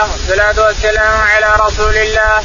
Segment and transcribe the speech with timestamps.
[0.00, 2.44] الله والصلاة والسلام على رسول الله.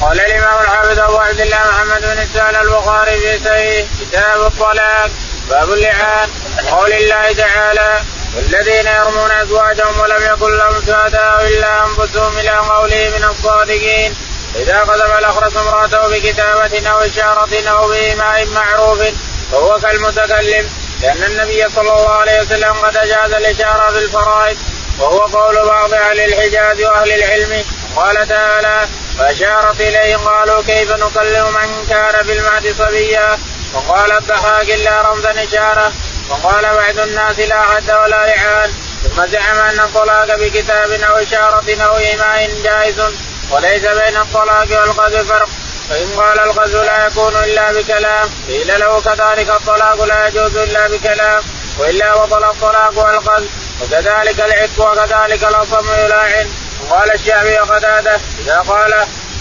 [0.00, 5.10] قال الإمام الحافظ أبو عبد الله محمد بن سهل البخاري في سيه كتاب الطلاق.
[5.50, 6.28] باب اللعان.
[6.70, 8.00] قول الله تعالى
[8.36, 14.14] والذين يرمون أزواجهم ولم يكن لهم شهداء إلا أنفسهم إلى قوله من الصادقين.
[14.56, 18.98] إذا قذف الأخرس امرأته بكتابة أو إشارة أو بإيماء معروف
[19.52, 20.70] فهو كالمتكلم
[21.02, 24.56] لأن النبي صلى الله عليه وسلم قد أجاز الإشارة في الفرائض.
[24.98, 27.64] وهو قول بعض أهل الحجاز وأهل العلم.
[27.96, 33.38] قال تعالى فأشارت إليه قالوا كيف نكلم من كان في المهد صبيا؟
[33.74, 35.92] وقال الضحاك إلا رمزا إشارة
[36.28, 41.96] وقال بعض الناس لا حد ولا لعان ثم زعم أن الطلاق بكتاب أو إشارة أو
[41.96, 43.00] إيماء جائز
[43.50, 45.48] وليس بين الطلاق والقذف فرق.
[45.90, 48.30] فإن قال الغزو لا يكون إلا بكلام.
[48.48, 51.42] قيل له كذلك الطلاق لا يجوز إلا بكلام.
[51.78, 53.63] وإلا بطل الطلاق والقذف.
[53.80, 58.92] وكذلك العتق وكذلك الأصم يلاعن وقال الشافعي وقتاده إذا قال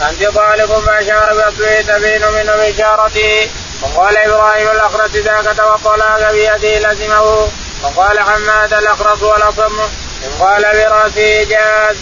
[0.10, 3.50] أنت طالق فأشار بأصبعه تبين منه بإشارته
[3.82, 7.50] وقال إبراهيم الأخرس إذا كتب الطلاق بيده لزمه.
[7.84, 9.80] وقال حماد الأخرس والأصم.
[10.26, 11.98] إن قال برأسه جاز.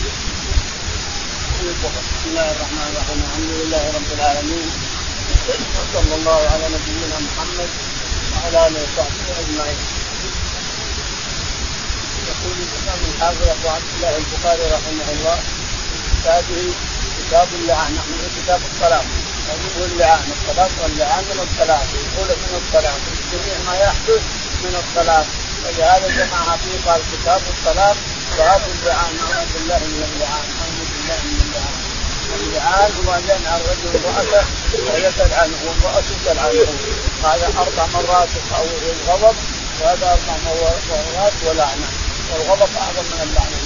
[1.61, 3.23] بسم الله الرحمن الرحيم.
[3.23, 4.71] الحمد لله رب العالمين.
[5.49, 7.69] وصلى الله على نبينا محمد
[8.33, 9.77] وعلى آله وصحبه أجمعين.
[12.81, 15.35] الإمام الحافظ أبو عبد الله البخاري رحمه الله
[15.91, 16.73] في كتابه
[17.19, 19.05] كتاب اللعان نحن في كتاب الطلاق
[19.65, 22.99] يقول اللعان الطلاق واللعان من الطلاق يقول من الطلاق
[23.31, 24.21] جميع ما يحدث
[24.63, 25.25] من الطلاق
[25.65, 27.97] ولهذا جمعها فيه قال كتاب الطلاق
[28.37, 31.77] باب اللعان نعوذ بالله من اللعان نعوذ بالله من اللعان.
[32.41, 34.45] اللعان هو أن ينهى الرجل امرأته
[34.87, 36.71] وهي تلعنه وامرأته تلعنه
[37.23, 38.29] هذا أربع مرات
[38.91, 39.35] الغضب
[39.81, 42.00] وهذا أربع مرات ولعنه
[42.31, 43.57] والغضب أعظم من اللعنه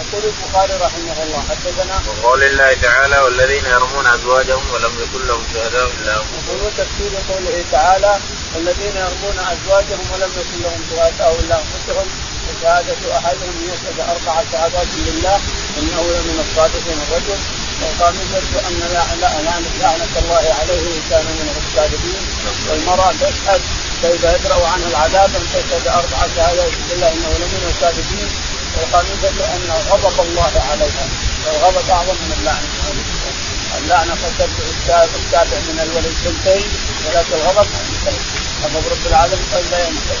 [0.00, 5.86] يقول البخاري رحمه الله حدثنا وقول الله تعالى والذين يرمون أزواجهم ولم يكن لهم شهداء
[6.00, 6.70] إلا أنفسهم.
[6.78, 8.18] تفسير قوله تعالى
[8.54, 12.06] والذين يرمون أزواجهم ولم يكن لهم شهداء إلا أنفسهم.
[12.48, 15.36] وشهادة أحدهم يشهد أربع شهادات لله
[15.78, 17.40] إنه لمن الصادقين الرجل
[17.82, 18.76] وخامسة أن
[19.80, 22.22] لعنة الله عليه ان كان من الصادقين.
[22.70, 23.60] والمرأة تشهد
[24.02, 28.28] فإذا يدرأ عنها العذاب أن تشهد أربع شهادات لله إنه لمن الصادقين
[28.76, 31.04] والخامسة أن غضب الله عليها
[31.46, 32.68] والغضب أعظم من اللعنة
[33.78, 36.68] اللعنة قد تبدأ التابع من الولد سنتين
[37.06, 37.68] ولكن الغضب
[38.64, 40.16] غضب رب العالمين قد لا ينتهي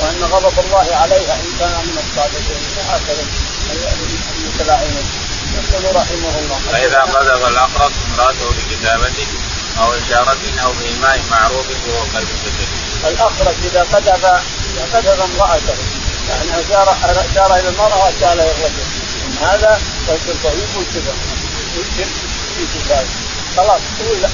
[0.00, 2.62] وأن غضب الله عليها إن كان من الصادقين.
[2.78, 3.24] وهكذا.
[4.38, 5.06] المتلاعنين
[5.56, 6.58] يقول رحمه الله.
[6.72, 8.50] فإذا قذف الأقرب امرأته
[9.78, 12.68] أو إشارة أو بإيماء معروف فهو كالمتكلم.
[13.04, 14.24] الأخرس إذا قذف
[14.70, 15.76] إذا قذف امرأته.
[16.28, 18.84] يعني اشار أشار إلى المرأة وأشار إلى الرجل.
[19.40, 21.14] هذا رجل طيب وكذا
[22.56, 23.06] في كتاب
[23.56, 23.80] خلاص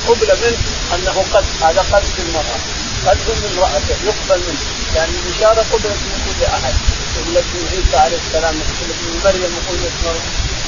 [0.09, 0.59] قبل منه
[0.95, 2.59] أنه قد هذا قذف المرأة.
[3.07, 4.61] قذف من امرأته يقبل منه.
[4.97, 6.75] يعني الاشاره قبلت من كل أحد.
[7.17, 10.21] قبلت من عيسى عليه السلام قبلت من مريم قبلت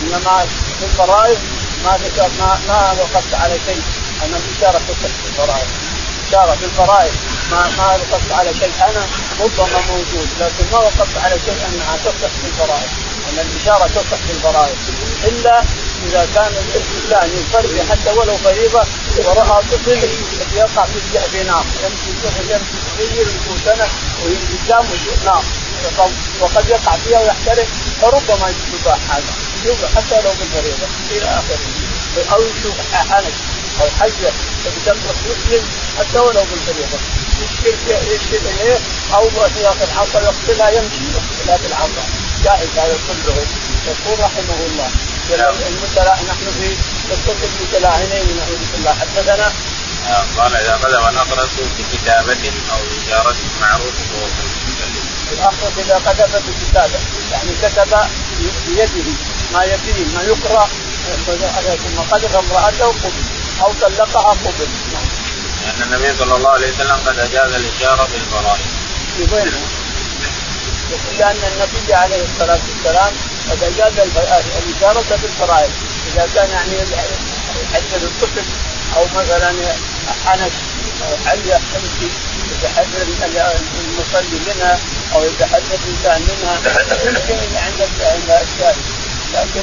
[0.03, 0.47] إنما
[0.79, 1.39] في الفرائض
[1.85, 1.99] ما
[2.39, 3.83] ما ما وقفت على شيء.
[4.25, 5.69] أنا الإشارة تصح في الفرائض
[6.29, 7.13] اشاره في الفرائض
[7.51, 9.07] ما ما وقفت على شيء أنا
[9.41, 12.91] ربما موجود لكن ما وقفت على شيء انها تصح في الفرائض
[13.29, 14.77] أن الإشارة تصح في الفرائض
[15.25, 15.63] إلا
[16.07, 18.83] إذا كان الانسان يصلي حتى ولو فريضة
[19.27, 20.09] ورأى طفل
[20.57, 23.27] يقع في في نار يمشي طفل يمشي صغير
[23.65, 23.89] سنه
[24.25, 25.45] وقدامه نار
[26.41, 27.67] وقد يقع فيها ويحترق
[28.03, 29.33] فربما يباح هذا
[29.65, 31.59] يباح حتى لو بالفريضة إلى آخره.
[32.33, 33.33] أو يشوف حنك
[33.81, 34.33] أو حيه
[34.87, 35.65] تمسك مسلم
[35.99, 36.99] حتى ولو بالفريضه
[38.13, 38.79] يشكل اليه
[39.15, 39.25] أو
[39.63, 42.03] ياخذ العصا يقتلها يمشي يقتلها بالعصا
[42.45, 43.47] جائز هذا كله.
[43.87, 44.91] يقول رحمه الله.
[45.69, 46.77] المتلا نحن في
[47.11, 49.53] قصة المتلاعنين نعوذ بالله حدثنا؟
[50.39, 54.27] قال إذا قدم الاقرص بكتابه أو اشاره معروف فهو
[55.33, 57.01] الاخرس إذا قذف بكتابه
[57.33, 57.97] يعني كتب
[58.69, 59.13] بيده
[59.53, 60.69] ما يبيه ما يقرأ.
[61.27, 63.38] ثم قذف امرأته قبل.
[63.61, 64.69] أو طلقها قبل
[65.65, 68.67] لأن النبي صلى الله عليه وسلم قد أجاز الاشاره في الفرائض.
[69.17, 69.53] في وين؟
[71.19, 73.13] لأن النبي عليه الصلاة والسلام
[73.51, 75.71] قد أجاز الاشاره في الفرائض
[76.15, 76.73] إذا كان يعني
[77.63, 78.45] يحدد الطفل
[78.97, 79.53] أو مثلا
[80.27, 80.53] حنك
[81.03, 82.09] أو حيه تمشي
[82.53, 83.07] يتحدث
[83.81, 84.79] المصلي منها
[85.15, 86.57] أو يتحدث الإنسان منها
[87.05, 87.89] يمكن عند
[88.27, 88.77] الاشياء
[89.35, 89.63] لكن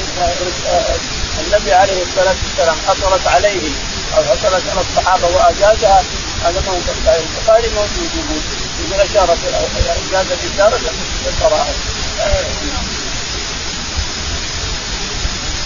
[1.40, 3.70] النبي عليه الصلاة والسلام حصلت عليه
[4.18, 6.04] أو حصلت على الصحابة وأجازها
[6.44, 8.42] هذا ما هو البخاري موجود يقول
[8.80, 9.38] يقول اشاره
[10.10, 11.76] أجاز الاشاره في الفرائض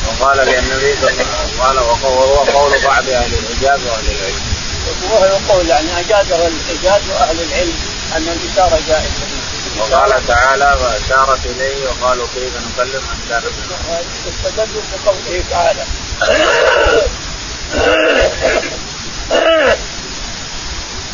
[0.08, 1.28] وقال صلى عليه وسلم
[1.60, 4.42] قال وهو قول بعض أهل الحجاز وأهل العلم.
[5.04, 7.74] وهو يقول يعني أجازه الحجاز وأهل العلم
[8.16, 9.39] أن الإشارة جائزة.
[9.80, 13.44] وقال تعالى وأشارت إليه وقالوا كيف نكلم من كان
[14.28, 15.84] استدلوا بقوله تعالى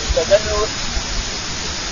[0.03, 0.65] استدلوا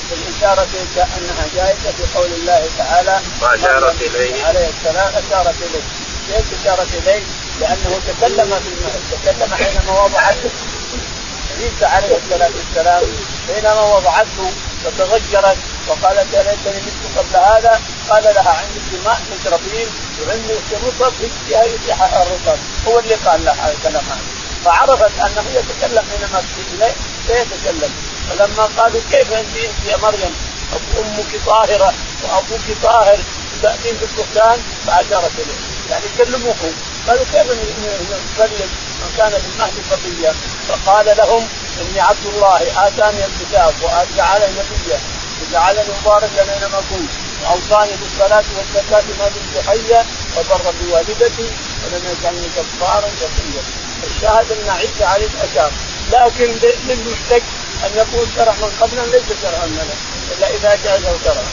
[0.09, 5.83] بالإشارة أنها جائزة في قول الله تعالى وأشارت إليه عليه السلام أشارت إليه
[6.27, 7.21] كيف أشارت إليه؟
[7.59, 10.49] لأنه تكلم في تكلم حينما وضعته
[11.59, 13.03] عيسى عليه الصلاة والسلام
[13.47, 14.51] حينما وضعته
[14.85, 15.57] فتغيرت
[15.87, 17.81] وقالت يا ليتني مت قبل هذا.
[18.09, 19.87] قال لها عندك ماء تشربين
[20.21, 21.13] وعندك رطب
[21.47, 24.03] فيها يفتح الرطب هو اللي قال لها هذا الكلام
[24.65, 26.43] فعرفت أنه يتكلم حينما
[26.73, 26.95] إليه
[27.27, 27.93] سيتكلم.
[28.29, 30.35] فلما قالوا كيف أنت انت يا مريم؟
[30.99, 31.93] أمك طاهرة
[32.23, 33.19] وأبوك طاهر
[33.61, 35.59] تأتين بالبهتان فأشارت إليه.
[35.91, 36.55] يعني كلموه
[37.07, 38.69] قالوا كيف نكلم
[39.01, 40.33] من كان في المهد صبيا
[40.69, 41.47] فقال لهم
[41.81, 44.99] إني عبد الله آتاني الكتاب وجعلني نبيا.
[45.41, 47.09] وجعلني مباركا اينما كنت
[47.43, 50.05] وأوصاني بالصلاة والزكاة ما دمت حيا
[50.37, 51.47] وبر بوالدتي
[51.83, 53.63] ولم يجعلني كفارا شقيا.
[54.03, 55.71] الشاهد أن عيسى عليه اشار
[56.11, 56.55] لكن
[56.87, 57.43] للمشتك
[57.85, 59.93] أن يكون شرع من قبلنا ليس شرعا لنا
[60.37, 61.45] إلا إذا جازه شرعا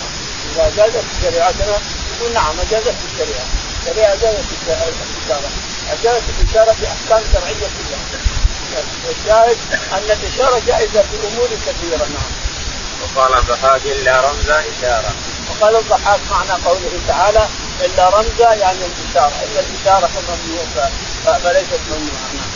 [0.54, 1.78] إذا جازت شريعتنا
[2.16, 3.46] يقول نعم جازت الشريعة.
[3.80, 5.50] الشريعه جازت الاشاره
[6.02, 8.04] جازت الاشاره بأحكام شرعية كلها.
[9.10, 9.56] الشاهد
[9.92, 12.39] أن الإشارة جائزة في أمور كثيرة نعم.
[13.02, 15.12] وقال الضحاك إلا رمز إشارة.
[15.50, 17.48] وقال الضحاك معنى قوله تعالى
[17.84, 19.32] إلا رمزا يعني الإشارة.
[19.44, 20.10] الا الإشارة
[21.24, 22.46] فليست ممنوعة.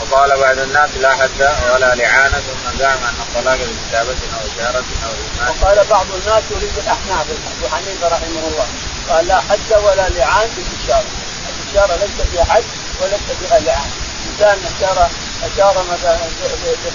[0.00, 1.40] وقال بعض الناس لا حد
[1.74, 5.56] ولا لعانة ثم زعم أن الطلاق بكتابة أو إشارة أو إيمان.
[5.62, 7.26] وقال بعض الناس يريد الأحناف.
[7.30, 8.66] أبو حنيفة رحمه الله
[9.08, 11.06] قال لا حد ولا لعان بالإشارة،
[11.50, 12.64] الإشارة ليس فيها حد
[13.00, 13.90] وليس فيها لعان،
[14.30, 15.08] انسان اشار
[15.42, 16.18] أشار مثلا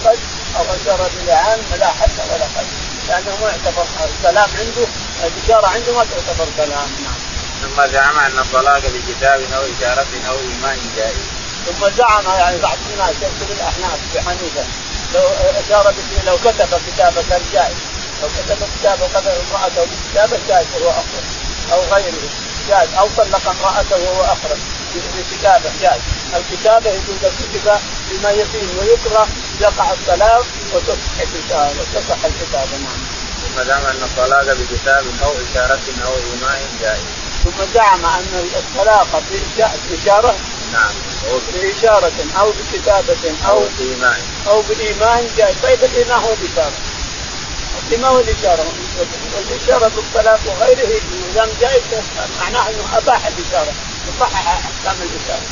[0.03, 0.19] بقد
[0.57, 2.67] أو اشار بلعان فلا حد ولا قد،
[3.07, 4.87] لأنه ما يعتبر الكلام عنده
[5.23, 6.89] الاشاره عنده ما تعتبر كلام.
[7.03, 7.19] نعم.
[7.61, 11.17] ثم زعم أن الطلاق بكتاب أو إشارة أو إيمان جائز.
[11.65, 14.63] ثم زعم يعني بعض الناس يكتب الأحناف بحنيفه
[15.13, 15.21] لو
[15.59, 15.93] اشار
[16.25, 17.75] لو كتب كتابه كان جائز.
[18.21, 21.25] لو كتب كتابه قتل امرأته بكتابه جائز وهو أخرج.
[21.71, 22.29] أو غيره
[22.69, 22.89] جائز.
[22.99, 24.59] أو طلق امرأته وهو أخرج.
[25.17, 26.01] بكتابه جائز.
[26.35, 27.17] الكتابة يجوز
[27.53, 27.79] كتب
[28.11, 29.27] بما يفيد ويقرا
[29.61, 32.99] يقع الطلاق وتصح الكتابه وتصح الكتابه نعم.
[33.43, 37.01] ثم زعم أن الطلاق بكتاب أو إشارة أو ايمان جائز.
[37.43, 39.23] ثم زعم أن الطلاق
[39.89, 40.35] باشاره
[40.73, 40.91] نعم.
[41.53, 45.55] بإشارة أو بكتابة أو بإيمان أو بإيمان جائز.
[45.63, 46.73] طيب الإيمان هو الإشارة.
[47.87, 48.65] الإيمان هو الإشارة.
[49.35, 51.01] والإشارة بالطلاق وغيره
[51.31, 51.83] نظام جائز
[52.39, 53.73] معناه أنه أباح الإشارة.
[54.07, 55.45] يصحح أحكام الإشارة.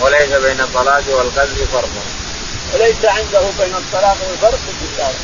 [0.00, 2.21] وليس بين الطلاق والقذف فرق
[2.74, 5.14] وليس عنده بين الطلاق والفرق الإشارة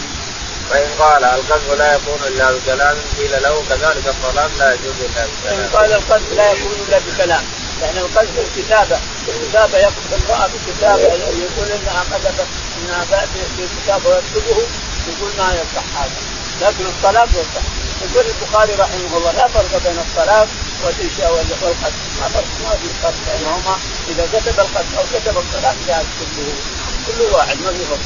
[0.70, 5.58] فإن قال القذف لا يكون إلا بكلام قيل له كذلك الطلاق لا يجوز إلا بكلام.
[5.58, 7.44] إن قال القذف لا يكون إلا بكلام.
[7.82, 8.98] يعني القذف الكتابة
[9.28, 12.46] الكتابة يقصد امرأة بكتابة يقول إنها قذفت
[12.78, 13.26] إنها
[13.58, 14.62] بكتابه ويكتبه
[15.08, 16.20] يقول ما يصح هذا.
[16.60, 17.64] لكن الطلاق يصح.
[18.02, 20.48] يقول البخاري رحمه الله لا فرق بين الطلاق
[20.84, 21.94] والقذف.
[22.20, 23.76] ما فرق؟ ما في فرق بينهما.
[24.08, 26.77] إذا كتب القذف أو كتب الطلاق جاء كله.
[27.08, 28.00] كل واحد ما في فرق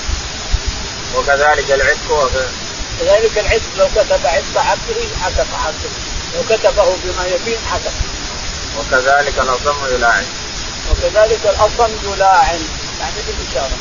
[1.16, 2.30] وكذلك العتق
[3.00, 5.90] كذلك العتق لو كتب عتق عبده عتق عبده.
[6.34, 7.92] لو كتبه بما يبين عتق
[8.78, 10.24] وكذلك الأصم يلاعن
[10.90, 12.60] وكذلك الأصم يلاعن
[13.00, 13.76] يعني بالاشاره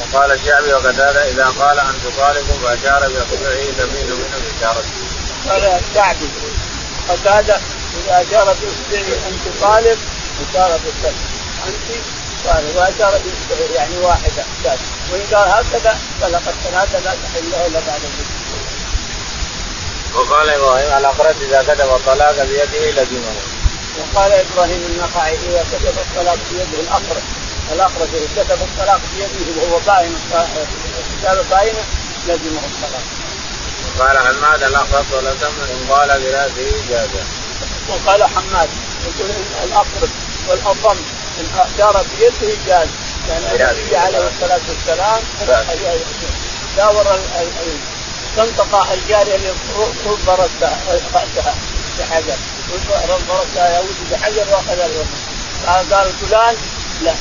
[0.00, 4.90] وقال الشعبي وقتادة إذا قال أن تطالب فأشار بإصبعه يمين من بإشارته.
[5.48, 6.28] قال الشعبي
[7.08, 7.60] قتادة
[7.96, 9.98] إذا أشار بإصبعه أن تطالب
[10.50, 11.20] أشار بالسلم
[11.66, 12.15] أنت
[12.48, 14.78] قال وأشار بإصبعه يعني واحدة قال
[15.12, 18.36] وإن قال هكذا فلقد ثلاثة لا تحل له إلا بعد الذكر.
[20.14, 23.34] وقال إبراهيم الأقرب إذا كتب الطلاق بيده لزمه.
[23.98, 27.22] وقال إبراهيم النخعي إذا كتب الطلاق بيده الأقرب
[27.72, 30.14] الأقرب إذا كتب الطلاق بيده وهو باين
[31.20, 31.84] كتابه باينه
[32.26, 33.04] لزمه الطلاق.
[33.98, 37.24] وقال حماد الاقرب ولا تمر إن قال برأسه جازا.
[37.88, 38.68] وقال حماد
[39.06, 39.30] يقول
[39.64, 40.10] الأقرب
[40.48, 40.96] والأضم
[41.40, 42.88] ان اشار بيده جاز.
[43.28, 45.20] لأن النبي عليه الصلاة والسلام
[46.76, 47.18] شاور
[48.36, 49.50] تنطق الجارية اللي
[50.28, 51.54] راسها
[51.98, 52.36] بحجر.
[53.08, 55.10] ربرتها يا ولدي بحجر وأخذ الوزن
[55.66, 56.56] قال فلان
[57.02, 57.14] لا.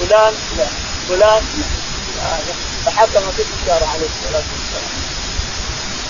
[0.00, 0.66] فلان لا.
[1.08, 2.54] فلان لا.
[2.86, 4.94] فحكم في الاشاره عليه الصلاة والسلام.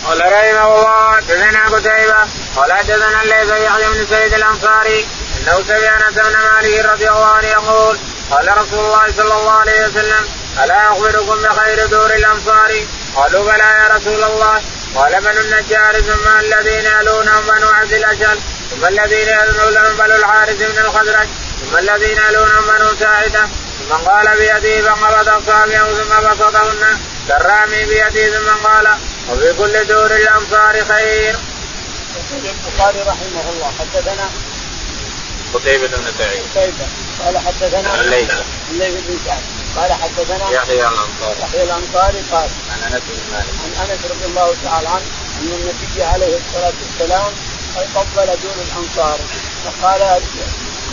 [0.07, 2.17] قال رحمه الله حدثنا قتيبة
[2.57, 5.09] قال حدثنا الليث يحيى بن سعيد الأنصاري
[5.45, 7.99] إنه سمع انس بن مالك رضي الله عنه يقول
[8.31, 10.25] قال رسول الله صلى الله عليه وسلم
[10.65, 12.87] ألا أخبركم بخير دور الأنصار
[13.17, 14.63] قالوا بلى يا رسول الله
[14.95, 18.37] قال بنو النجار ثم الذين يلونهم بنو عبد الاشهر
[18.71, 21.29] ثم الذين يلونهم بنو الحارث بن الخزرج
[21.61, 23.49] ثم الذين يلونهم بنو ساعدة
[23.81, 26.99] ثم قال بيده فقبض اصابعه ثم بسطهن
[27.29, 28.89] كالرامي بيده ثم قال
[29.31, 31.37] وفي كل دور الامصار خير.
[32.15, 34.31] يقول البخاري رحمه الله حدثنا
[35.55, 36.43] قتيبة بن سعيد.
[36.57, 36.87] قتيبة
[37.25, 38.33] قال حدثنا الليث
[38.71, 39.43] الليث بن سعد.
[39.77, 41.41] قال حدثنا يحيى الأنصاري.
[41.43, 43.55] يحيى الأنصاري قال عن أنس بن مالك.
[43.65, 45.07] عن أنس رضي الله تعالى عنه
[45.41, 47.33] أن النبي عليه الصلاة والسلام
[47.95, 49.19] فضل دون الأنصار.
[49.65, 50.23] فقال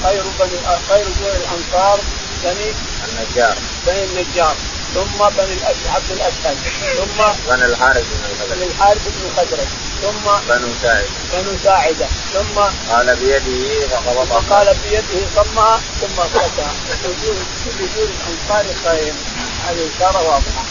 [0.03, 2.00] خير بني خير دون الأنصار
[2.44, 2.74] بني
[3.08, 3.58] النجار.
[3.88, 4.56] بني النجار
[4.94, 5.58] ثم بني
[5.89, 6.58] عبد الأسد
[6.98, 9.68] ثم بني الحارث بن الخزرج بني الحارث بن الخزرج
[10.01, 12.60] ثم بنو ساعد بنو ساعدة ثم
[12.92, 14.28] قال بيده فقبض.
[14.28, 16.72] فقال بيده ضمها ثم فتح.
[17.06, 17.38] وجود
[17.80, 19.14] وجود الأنصار خير
[19.68, 20.64] هذه إشارة واضحة.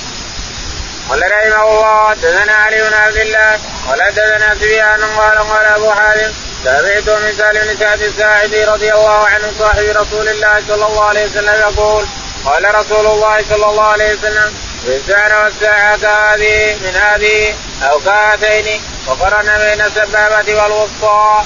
[1.08, 6.32] قال رحمه الله حدثنا علي بن عبد الله قال حدثنا سفيان قال قال أبو حازم
[6.64, 11.26] سمعت من سالم بن سعد الساعدي رضي الله عنه صاحب رسول الله صلى الله عليه
[11.26, 12.06] وسلم يقول
[12.44, 19.58] قال رسول الله صلى الله عليه وسلم الانسان والساعة كهذه من هذه أو كهاتين وقرن
[19.58, 21.44] بين السبابة والوسطى.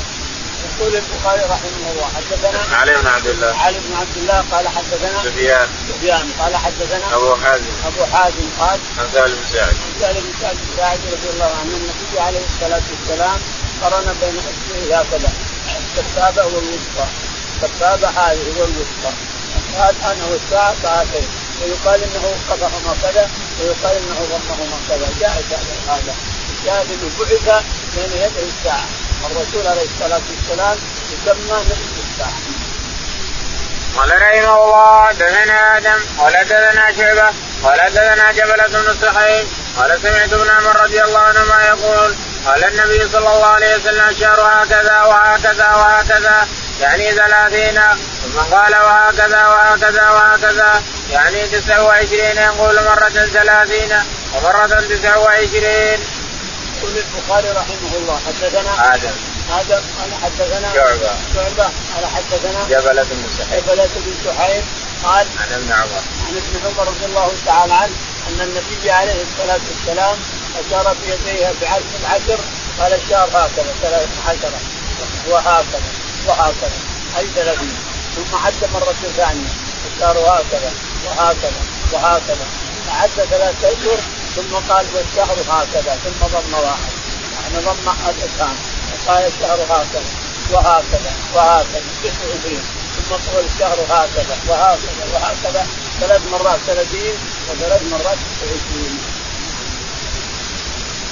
[0.64, 3.56] يقول البخاري رحمه الله حدثنا علي بن عبد الله.
[3.56, 5.68] علي بن عبد الله قال حدثنا سفيان.
[5.88, 7.72] سفيان قال حدثنا أبو حازم.
[7.86, 9.74] أبو حازم قال عن سالم بن سعد.
[9.84, 13.38] عن سالم بن سعد الساعدي رضي الله عنه النبي عليه الصلاة والسلام
[13.82, 15.32] قرن بين اصبعه هكذا
[15.98, 17.06] السبابة والوسطى.
[17.62, 19.12] السبابة هذه والوسطى.
[19.78, 21.28] قال أنا والساعة كهاتين
[21.62, 23.30] ويقال إنه قطعهما كذا
[23.60, 25.08] ويقال إنه ضمهما كذا.
[25.20, 25.44] جاء
[25.88, 26.14] هذا.
[26.64, 28.86] جاء انه بعث بين يدي الساعة.
[29.26, 30.76] الرسول عليه الصلاة والسلام
[31.12, 32.38] يسمى نبي الساعة.
[33.96, 37.28] قال رحمه الله حدثنا آدم قال حدثنا شعبة
[37.64, 42.14] قال حدثنا جبلة بن سحيم قال سمعت ابن عمر رضي الله عنهما يقول
[42.46, 46.48] قال النبي صلى الله عليه وسلم الشهر هكذا وهكذا وهكذا.
[46.80, 47.80] يعني ثلاثين.
[48.22, 50.82] ثم قال وهكذا وهكذا وهكذا.
[51.10, 53.92] يعني تسع وعشرين يقول مرة ثلاثين
[54.34, 56.00] ومرة تسع وعشرين.
[56.76, 59.14] يقول البخاري رحمه الله حدثنا آدم.
[59.50, 61.12] آدم قال حدثنا شعبة.
[61.34, 61.64] شعبة
[61.94, 63.60] قال حدثنا جبلة بن سحيم.
[63.60, 64.64] جبلة بن سحيم
[65.04, 66.02] قال عن ابن عمر.
[66.26, 67.94] عن ابن عمر رضي الله تعالى عنه
[68.28, 70.16] أن النبي عليه الصلاة والسلام
[70.66, 72.38] أشار بيديه بعشر العشر
[72.80, 74.60] قال الشهر هكذا ثلاث عشره
[75.28, 75.93] وهكذا.
[76.26, 76.78] وهكذا.
[77.18, 77.76] اي ثلاثين
[78.16, 79.52] ثم عد مرة ثانية.
[79.94, 80.72] الشهر هكذا
[81.06, 81.60] وهكذا
[81.92, 82.46] وهكذا.
[82.88, 84.00] عد ثلاثة أشهر
[84.36, 86.92] ثم قال والشهر هكذا ثم ضم واحد.
[87.42, 88.56] يعني ضم الاسهام
[88.92, 90.02] وقال الشهر هكذا
[90.52, 91.82] وهكذا وهكذا.
[92.02, 92.62] تسع وعشرين
[92.96, 95.66] ثم طول الشهر هكذا وهكذا وهكذا.
[96.00, 97.14] ثلاث مرات ثلاثين
[97.50, 98.93] وثلاث مرات تسع وعشرين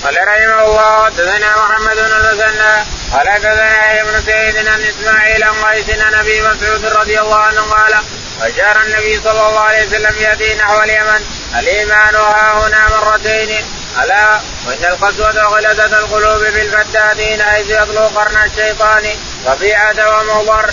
[0.04, 2.74] قال رحمه الله حدثنا محمد بن المثنى
[3.12, 7.94] قال حدثنا ابن سعيد عن إسماعيل عن قيس عن أبي مسعود رضي الله عنه قال
[8.42, 11.24] أشار النبي صلى الله عليه وسلم يأتي نحو اليمن
[11.58, 13.64] الإيمان ها هنا مرتين
[14.04, 19.04] ألا؟ وإن القسوة غلظة القلوب بالفتاتين حيث يطلو قرن الشيطان
[19.46, 20.70] ربيعة ومضر.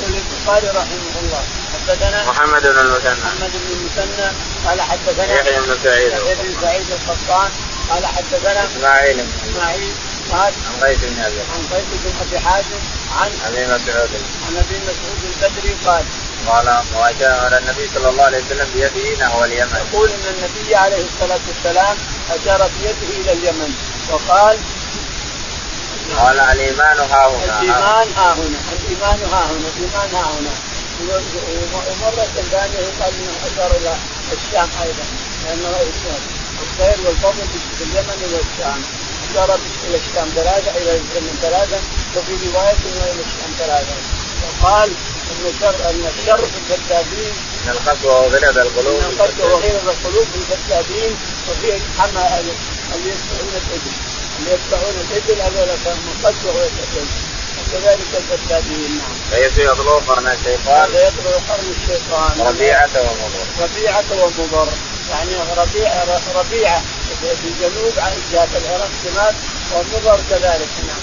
[0.00, 1.44] يقول البخاري رحمه الله
[1.74, 4.32] حدثنا محمد بن المثنى محمد بن المثنى
[4.66, 6.12] قال حدثنا يحيى بن سعيد.
[6.12, 7.50] يحيى بن سعيد القطان
[7.90, 9.92] قال حدثنا إسماعيل إسماعيل
[10.32, 12.80] قال عن قيس بن أبي عن قيس بن أبي حازم
[13.20, 14.10] عن أبي مسعود.
[14.46, 16.04] عن أبي مسعود البدري قال
[16.46, 19.76] قال واشار النبي صلى الله عليه وسلم بيده نحو اليمن.
[19.92, 21.96] يقول إن النبي عليه الصلاة والسلام
[22.30, 23.74] أشار بيده إلى اليمن.
[24.10, 24.58] وقال
[26.18, 27.60] قال الإيمان ها هنا.
[27.60, 30.50] الإيمان ها هنا الإيمان ها هنا الإيمان ها هنا.
[31.90, 33.94] ومرة ثانية يقال إنه أشار إلى
[34.32, 35.04] الشام أيضا.
[35.44, 35.76] لأنه
[36.66, 37.44] الخير والفضل
[37.78, 38.82] في اليمن والشام.
[39.30, 41.78] اشار إلى الشام ثلاثة إلى اليمن ثلاثة
[42.16, 43.96] وفي رواية إنه إلى الشام ثلاثة
[44.42, 44.90] وقال
[45.30, 47.32] إن الشر إن الشر في الكذابين
[47.64, 51.16] من القسوة وغلظ القلوب من القسوة وغلظ القلوب في الكذابين
[51.48, 52.24] وفي حمى
[52.94, 53.92] اللي يتبعون الإبل.
[54.38, 55.68] اللي يتبعون الإبل هذول
[56.06, 57.08] من قسوة ويتبعون
[57.58, 59.42] وكذلك الكذابين نعم.
[59.72, 60.90] يطلو قرن الشيطان.
[60.90, 61.06] هذا
[61.48, 62.46] قرن الشيطان.
[62.46, 63.64] ربيعة ومضر.
[63.64, 64.68] ربيعة ومضر.
[65.10, 66.82] يعني ربيعة ربيعة
[67.20, 69.34] في الجنوب عن جهة العراق شمال
[69.72, 71.00] ومضر كذلك نعم.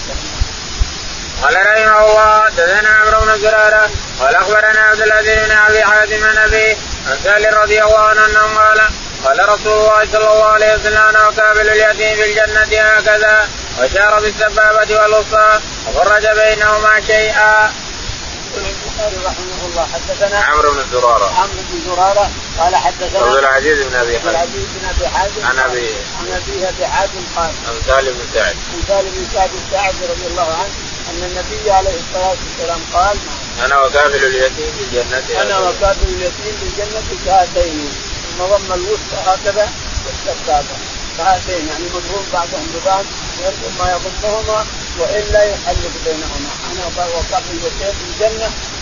[1.41, 6.37] قال رحمه الله حدثنا عمرو بن زرارة قال أخبرنا عبد العزيز بن أبي حاتم عن
[7.07, 8.81] عن سهل رضي الله عنه أنه قال
[9.25, 13.49] قال رسول الله صلى الله عليه وسلم أنا وكابل اليتيم في الجنة هكذا
[13.79, 17.71] وأشار بالسبابة والوسطى وفرج بينهما شيئا.
[18.97, 19.87] البخاري رحمه الله.
[19.93, 21.25] حدثنا عمرو بن زرارة.
[21.25, 24.29] عمرو بن زرارة قال حدثنا عبد العزيز بن أبي حازم.
[24.29, 25.89] العزيز بن أبي حازم عن أبي
[26.19, 28.55] عن أبي أبي حازم قال عن سالم بن سعد.
[28.73, 30.73] عن سالم بن سعد الساعدي رضي الله عنه
[31.09, 33.17] أن النبي عليه الصلاة والسلام قال
[33.65, 37.89] أنا وكافل اليتيم في الجنه أنا وكافل اليتيم في الجنه كهاتين
[38.37, 39.69] ثم ضم الوسطى هكذا
[40.05, 40.77] والسبابه
[41.17, 43.05] كهاتين يعني مضروب بعضهم ببعض.
[43.43, 44.65] يرجو ما يضمهما
[44.99, 46.49] وإلا يحلق بينهما.
[46.71, 48.25] أنا وكافل اليتيم في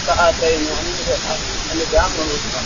[0.07, 2.61] كهاتين يعني الوسطى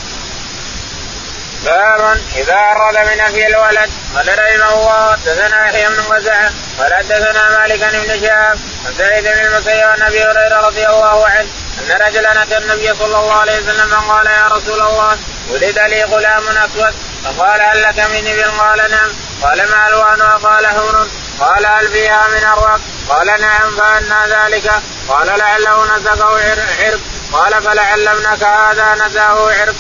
[1.66, 5.12] باب إذا عرض بنفي الولد قال رحمه الله.
[5.12, 10.24] حدثنا يحيى بن وزع قال حدثنا مالك بن شهاب عن سعيد بن المسيب عن أبي
[10.24, 11.48] هريرة رضي الله عنه
[11.80, 15.18] أن رجلا أتى النبي صلى الله عليه وسلم قال يا رسول الله
[15.50, 16.94] ولد لي غلام أسود.
[17.24, 19.12] فقال هل لك من ابل قال نعم.
[19.42, 21.08] قال ما الوانها قال حور
[21.40, 23.76] قال هل فيها من الرق قال نعم.
[23.78, 24.72] فأنا ذلك.
[25.10, 26.40] قال لعله نزقه
[26.80, 27.00] عرق.
[27.34, 29.76] قال فلعل ابنك هذا نزاه عرق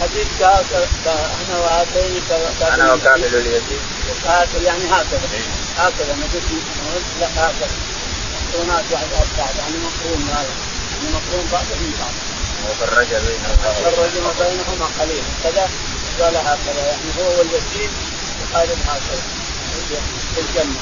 [0.00, 2.22] حديث أنا وهاتين
[2.62, 3.80] أنا وكافل اليتيم.
[4.26, 5.20] هكذا يعني هكذا.
[5.78, 6.44] هكذا ما قلت
[7.20, 7.70] لا هكذا.
[8.48, 9.06] مقرونات واحد
[9.38, 9.48] بعض.
[9.58, 10.48] يعني مقرون هذا
[10.90, 12.14] يعني مقرون بعضهم بعض.
[12.70, 13.72] وفرج بينهما.
[13.94, 15.68] فرج بينهما قليلا كذا
[16.20, 16.86] قال هكذا.
[16.86, 17.90] يعني هو واليتيم
[18.42, 19.22] يقارب هكذا.
[20.34, 20.80] في الجنة.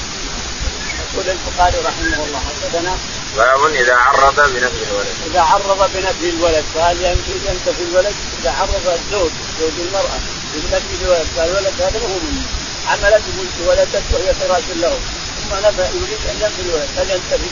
[1.13, 2.97] يقول البخاري رحمه الله حدثنا
[3.35, 5.15] باب إذا عرض بنفي الولد.
[5.31, 7.01] إذا عرض بنفي الولد فهل
[7.49, 10.19] ينتفي الولد؟ إذا عرض الزوج زوج المرأة
[10.53, 12.41] بنفي الولد قال الولد هذا هو مني
[12.87, 13.23] عملت
[13.67, 14.99] ولدت وهي فراش له؟
[15.37, 17.49] ثم نفى يريد أن ينفي الولد هل ينتفي؟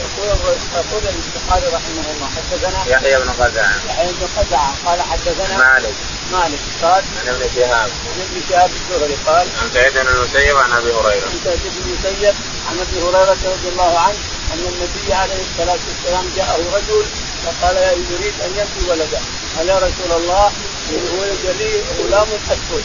[0.00, 0.28] يقول
[0.74, 3.74] يقول البخاري رحمه الله حدثنا يحيى بن خزاعة.
[3.88, 5.94] يحيى بن خزاعة قال حدثنا مالك.
[6.32, 7.90] مالك قال عن ابن شهاب.
[7.90, 11.26] عن ابن شهاب الزهري قال عن سعيد بن المسيب عن أبي هريرة.
[11.26, 12.34] عن سعيد بن المسيب
[12.70, 14.16] عن أبي هريرة رضي الله عنه
[14.52, 17.06] أن النبي عليه الصلاة والسلام جاءه رجل
[17.44, 17.76] فقال
[18.10, 19.20] يريد أن ينفي ولده
[19.56, 20.52] قال يا رسول الله
[21.18, 22.84] ولد لي غلام اسود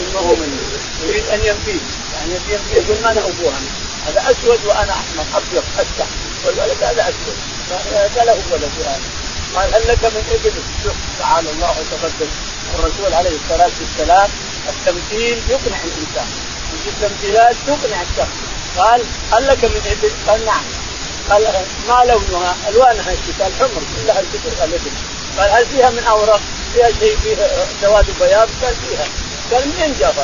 [0.00, 0.58] إنه مني
[1.08, 1.80] يريد أن ينفيه.
[2.14, 2.80] يعني ينفيه.
[2.80, 3.60] يقول ما أنا ابوها
[4.06, 6.06] هذا أسود وأنا أحمر أبيض افتح
[6.46, 7.36] والولد هذا أسود.
[8.18, 9.00] قال له ولد هذا
[9.54, 10.52] قال هل لك من إبل؟
[10.84, 12.30] شوف تعالى الله وتقدم.
[12.74, 14.30] الرسول عليه الصلاة والسلام
[14.68, 16.28] التمثيل يقنع الإنسان.
[16.86, 18.36] التمثيلات تقنع الشخص.
[18.76, 20.64] قال هل لك من إبل؟ قال نعم.
[21.32, 21.46] قال
[21.88, 24.80] ما لونها؟ ألوانها قال حمر كلها الكبر الابل
[25.38, 26.40] قال هل فيها من اوراق؟
[26.74, 29.04] فيها شيء فيها سواد وبياض؟ قال فيها.
[29.52, 30.14] قال منين جاب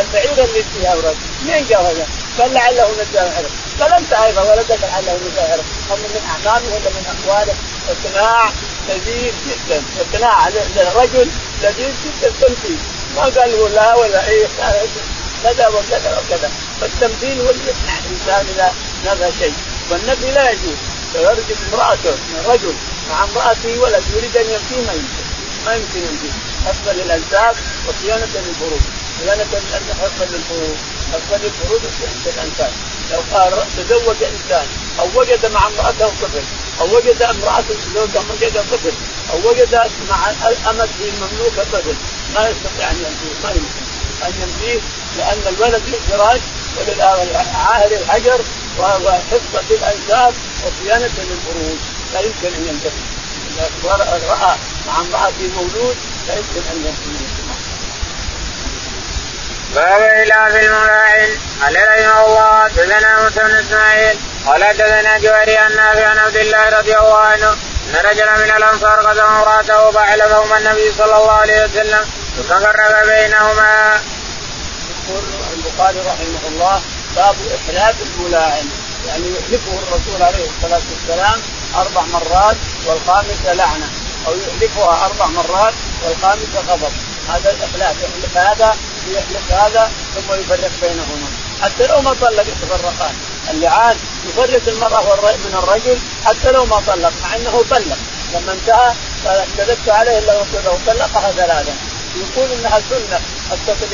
[0.00, 2.06] البعير اللي فيها اوراق منين جاب هذا؟
[2.38, 3.50] قال لعله نزال عرق.
[3.80, 5.64] قال أنت أيضا ولدك لعله نزال عرق.
[5.90, 7.54] أما من أعمامه ولا من أقواله؟
[7.90, 8.52] اقناع
[8.88, 9.82] لذيذ جدا.
[10.00, 11.28] اقناع للرجل
[11.62, 12.32] لذيذ جدا.
[12.40, 12.78] تمثيل.
[13.16, 14.46] ما قال له لا ولا إيه.
[15.44, 16.50] كذا وكذا وكذا.
[16.80, 18.72] فالتمثيل هو اللي يقنع الإنسان إذا
[19.06, 19.54] نفى شيء.
[19.90, 20.78] والنبي لا يجوز.
[21.12, 22.74] فيرجم امرأته من رجل
[23.10, 25.24] مع امرأته ولد يريد أن ينفيه ما يمكن.
[25.66, 26.32] ما يمكن ينفيه
[26.66, 27.56] حفظا للانساب
[27.88, 28.80] وصيانة للفروج
[29.20, 29.44] صيانة
[30.02, 30.76] حفظا للفروج
[31.12, 32.72] حفظا للفروج وصيانة للانساب
[33.10, 34.66] لو قال تزوج إنسان
[35.00, 36.42] أو وجد مع امرأته طفل
[36.80, 38.92] أو وجد امراه زوجها وجد طفل
[39.32, 39.74] أو وجد
[40.10, 40.30] مع
[40.70, 41.94] امته المملوكه طفل
[42.34, 43.84] ما يستطيع أن ينفيه ما يمكن.
[44.26, 44.80] أن ينفيه
[45.18, 46.40] لأن الولد للفراش
[46.76, 48.40] وللعاهر الحجر
[48.78, 51.78] وحفظة الأنساب وصيانة للفروج
[52.12, 53.02] لا يمكن أن ينتهي.
[53.50, 54.56] إذا راى
[54.86, 55.96] مع امرأته مولود
[56.28, 57.40] لا يمكن أن ينتهي.
[59.74, 61.30] باب إلاف الملاعن
[61.62, 66.68] قال رحمة الله حدثنا موسى بن إسماعيل قال حدثنا جويري عن نافع عن عبد الله
[66.78, 67.50] رضي الله عنه
[67.88, 72.04] إن رجلا من الأنصار قدم امرأته فاعلمهما النبي صلى الله عليه وسلم
[72.36, 74.00] ثم فرق بينهما.
[75.08, 75.24] يقول
[75.60, 76.80] البخاري رحمه الله
[77.16, 78.66] باب احلاف الملاعن.
[79.06, 81.40] يعني يحلفه الرسول عليه الصلاة والسلام
[81.76, 83.88] أربع مرات والخامسه لعنة
[84.26, 86.92] أو يحلفها أربع مرات والخامسه غضب.
[87.28, 88.76] هذا الاحلاف يحلف هذا
[89.08, 91.28] ويحلف هذا ثم يفرق بينهما.
[91.62, 93.14] حتى لو ما طلق يتفرقان
[93.50, 93.96] اللعان
[94.28, 97.98] يفرق المرأة من الرجل حتى لو ما طلق مع إنه طلق.
[98.34, 98.94] لما انتهى
[99.56, 100.32] كذبت عليه إلا
[100.64, 101.74] لو طلقها ثلاثا
[102.16, 103.20] يقول إنها سنة.
[103.52, 103.86] اتصل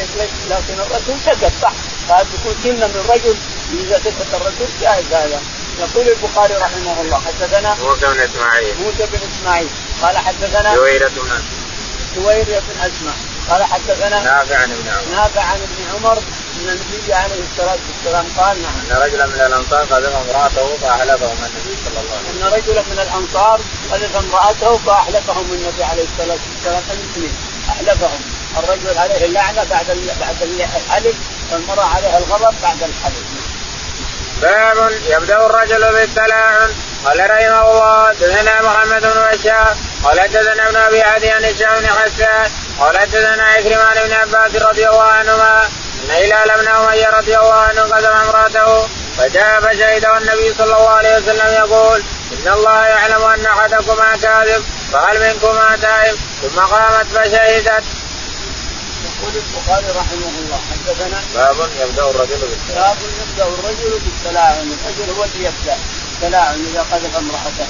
[0.50, 1.72] لكن الرسول كذب صح؟
[2.08, 3.36] فهذا تكون سنه من رجل
[3.80, 5.40] إذا كذب الرسول جائز هذا.
[5.78, 8.74] يقول البخاري رحمه الله حدثنا موسى بن إسماعيل.
[8.80, 9.68] موسى بن إسماعيل.
[10.02, 11.42] قال حدثنا جويرة بن
[12.16, 13.14] جويرية بن اسماء
[13.50, 15.16] قال حدثنا نافع عن ابن عمر.
[15.16, 16.18] نافع عن ابن عمر.
[16.56, 18.72] إن النبي عليه الصلاة والسلام قال نعم.
[18.90, 22.98] إن رجلا من الأنصار قذف امرأته فاحلفهم النبي صلى الله عليه وسلم إن رجلا من
[22.98, 26.82] الأنصار قذف امرأته فاحلفهم النبي عليه الصلاة والسلام.
[26.90, 27.34] الاثنين
[27.68, 28.20] احلفهم
[28.58, 29.86] الرجل عليه اللعنة بعد
[30.20, 31.16] بعد الحلف
[31.52, 33.24] والمرأة عليها الغضب بعد الحلف
[34.42, 36.70] باب يبدأ الرجل بالتلاعن
[37.04, 42.50] قال رحمه الله حدثنا محمد بن بشار قال حدثنا ابن أبي عدي عن بن حسان
[42.80, 45.68] قال حدثنا عكرمة بن عباس رضي الله عنهما.
[46.04, 51.16] إن هلال بن أمية رضي الله عنه قدم امرأته فجاء فشهد والنبي صلى الله عليه
[51.16, 57.84] وسلم يقول إن الله يعلم أن أحدكما كاذب فهل منكما تائب ثم قامت فشهدت.
[59.06, 65.24] يقول البخاري رحمه الله حدثنا باب يبدأ الرجل بالتلاعن باب يبدأ الرجل بالتلاعن الرجل هو
[65.24, 65.76] اللي يبدأ
[66.12, 67.66] التلاعن إذا قذف امرأته.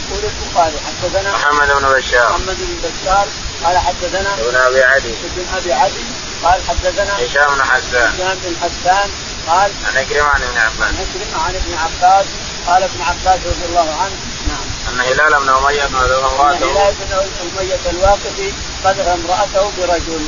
[0.00, 2.28] يقول البخاري حدثنا محمد بن بشار.
[2.28, 3.26] محمد بن بشار
[3.64, 5.14] قال حدثنا ابن أبي عدي.
[5.24, 6.04] ابن أبي عدي
[6.44, 8.14] قال حدثنا هشام بن حسان.
[8.14, 9.10] هشام بن حسان
[9.48, 10.88] قال عن عكرمة عن ابن عباس.
[10.88, 12.26] عن عكرمة عن ابن عباس
[12.66, 14.16] قال ابن عباس رضي الله عنه
[14.48, 17.12] نعم أن هلال بن أمية امراته هلال بن
[17.58, 18.52] أمية الواقفي
[18.84, 20.26] قذف امرأته برجل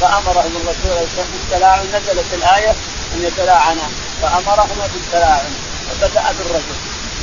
[0.00, 2.70] فأمرهم الرسول عليه الصلاة بالتلاعن نزلت الآية
[3.14, 3.88] أن يتلاعنا
[4.22, 5.50] فامرهم بالتلاعن
[5.90, 6.76] فبدا بالرجل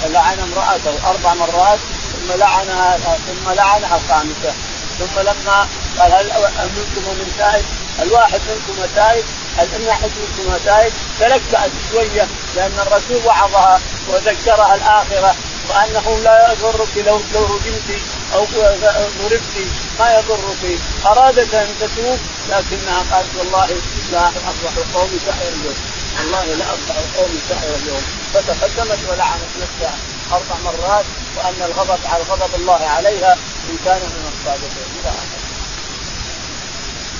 [0.03, 1.79] فلعن امرأته أربع مرات
[2.13, 4.53] ثم لعنها ثم لعنها الخامسه
[4.99, 5.67] ثم لما
[5.99, 7.65] قال هل منكم من تائب؟
[8.01, 9.25] الواحد منكم تائب
[9.63, 15.35] أن واحد منكم تائب تلكأت شوية لأن الرسول وعظها وذكرها الآخرة
[15.69, 18.01] وأنه لا يضرك لو لو رجمت
[18.35, 18.45] أو
[19.19, 19.57] ضربت
[19.99, 20.79] ما يضرك.
[21.05, 22.19] أرادت أن تتوب
[22.49, 23.67] لكنها قالت والله
[24.11, 25.75] لا اصبح القوم سائر اليوم.
[26.19, 28.03] والله لا اصبح القوم سائر اليوم.
[28.33, 29.97] فتقدمت ولعنت نفسها
[30.31, 31.05] أربع مرات
[31.37, 33.33] وأن الغضب على غضب الله عليها
[33.69, 34.89] إن كان من الصادقين.
[34.99, 35.38] إلى اخره.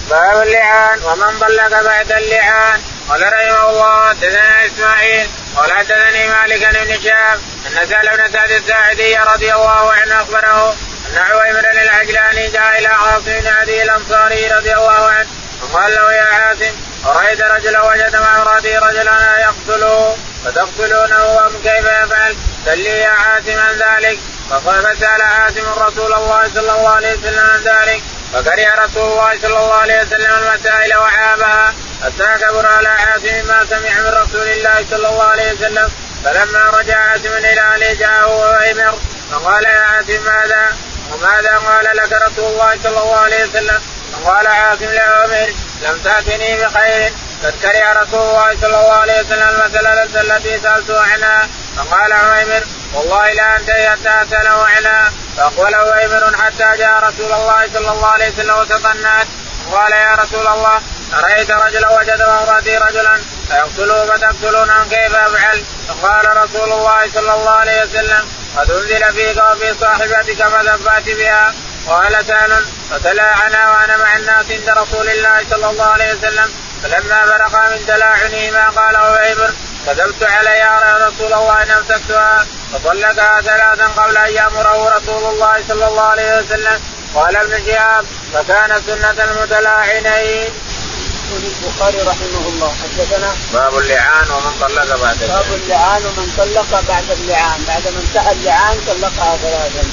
[0.10, 2.82] باب اللعان ومن طلق بعد اللعان.
[3.10, 9.18] قال رحمه الله حدثنا إسماعيل قال حدثني مالك بن شهاب أن سهل بن سعد الساعدي
[9.18, 10.76] رضي الله عنه أخبره
[11.10, 15.28] أن عويمر العجلاني جاء إلى عاصم بن عدي الانصاري رضي الله عنه
[15.62, 16.74] فقال له يا عاصم
[17.06, 23.76] أرأيت رجلا وجد مع امراته رجلا يقتله فتقتلونه أم كيف يفعل؟ سل يا عاصم عن
[23.76, 24.20] ذلك.
[24.50, 28.02] فقال فسأل عاصم رسول الله صلى الله عليه وسلم عن ذلك.
[28.34, 34.00] فكره رسول الله صلى الله عليه وسلم المسائل وعابها حتى كبر على عاصم ما سمع
[34.00, 35.92] من رسول الله صلى الله عليه وسلم
[36.24, 38.98] فلما رجع عاصم إلى أهله جاءه وعمر
[39.32, 40.78] فقال يا عاصم ماذا؟
[41.14, 43.82] وماذا قال لك رسول الله صلى الله عليه وسلم؟
[44.14, 47.14] فقال عاصم لعمر لم تأتني بخير
[47.44, 53.34] قد كره رسول الله صلى الله عليه وسلم المسألة التي سألته عنها فقال عويمر والله
[53.34, 58.58] لا انتهي حتى اساله عنها فاقبل عويمر حتى جاء رسول الله صلى الله عليه وسلم
[58.58, 59.28] وتطنعت
[59.72, 60.82] قال يا رسول الله
[61.14, 67.84] أرأيت رجلا وجد وامرأتي رجلا؟ فيقتلوه فتقتلونه كيف أفعل؟ فقال رسول الله صلى الله عليه
[67.84, 71.54] وسلم قد أنزل فيك وفي صاحبتك فذبات بها.
[71.88, 76.54] قال سهل فتلاعنا وأنا مع الناس عند رسول الله صلى الله عليه وسلم.
[76.84, 79.52] فلما فرغ من تلاعنه ما قال عبيبر
[79.86, 82.46] كذبت علي يا رسول الله إن أمسكتها.
[82.74, 86.82] فطلقها ثلاثا قبل أن يأمره رسول الله صلى الله عليه وسلم.
[87.16, 90.06] قال ابن شهاب فكان سنة المتلاعنين.
[90.06, 96.02] يقول البخاري رحمه الله حدثنا باب اللعان ومن طلق بعد باب اللعان.
[96.06, 97.64] ومن طلق بعد اللعان.
[97.68, 99.84] بعد ما انتهى اللعان طلقها ثلاثا.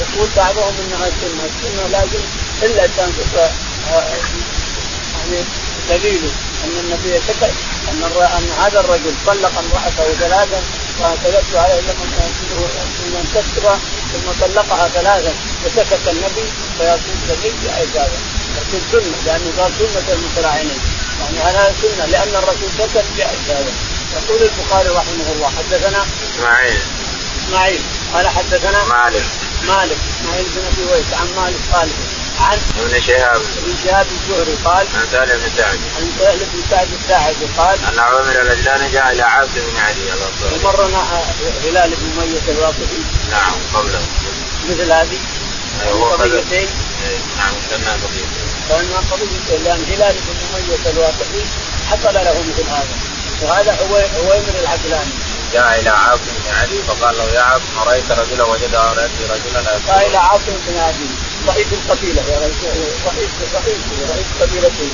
[0.00, 1.44] يقول بعضهم إنها سنة.
[1.50, 2.24] السنة لازم
[2.62, 3.12] إلا كان
[5.18, 5.44] يعني
[5.88, 6.30] دليل
[6.64, 7.20] أن النبي
[7.88, 8.02] أن
[8.38, 10.62] أن هذا الرجل طلق امرأته ثلاثا
[10.98, 13.78] فكذبت عليه لما تكتب
[14.12, 16.46] ثم طلقها ثلاثا وسكت النبي
[16.78, 18.18] فيكون دليل باعجابه
[18.56, 20.80] لكن سنه لأنه قال سنة المتلاعنين.
[21.20, 23.72] يعني هذا سنة؟ لأن الرسول سكت باعجابه
[24.12, 26.78] يقول البخاري رحمه الله حدثنا إسماعيل.
[27.46, 27.80] إسماعيل.
[28.14, 29.24] قال حدثنا مالك.
[29.68, 29.98] مالك.
[30.20, 31.88] إسماعيل بن أبي ويس عن مالك قال
[32.40, 33.40] عن ابن شهاب.
[33.56, 35.78] ابن شهاب الزهري قال عن سهل بن سعد.
[35.96, 40.64] عن سهل بن سعد الساعدي قال أن عمر العجلاني جاء إلى عاصم بن علي الانصاري
[40.64, 41.22] ومرنا
[41.64, 42.98] هلال بن اميه الواقفي
[43.30, 44.00] نعم قبله.
[44.68, 45.18] مثل هذه؟
[45.92, 46.68] هو قضيتين
[47.36, 51.44] نعم كنا قضيتين كانها قضيتين لأن هلال بن اميه الواقفي
[51.90, 52.96] حصل له مثل هذا.
[53.42, 53.72] وهذا
[54.16, 55.10] عويمر العقلاني
[55.52, 60.06] جاء إلى عاصم بن علي فقال له يا عاصم رأيت رجلا وجد رجل رجلا قال
[60.06, 61.08] إلى عاصم بن علي.
[61.48, 62.60] رئيس القبيلة يا رئيس
[63.06, 63.30] رئيس
[64.10, 64.88] رئيس قبيلته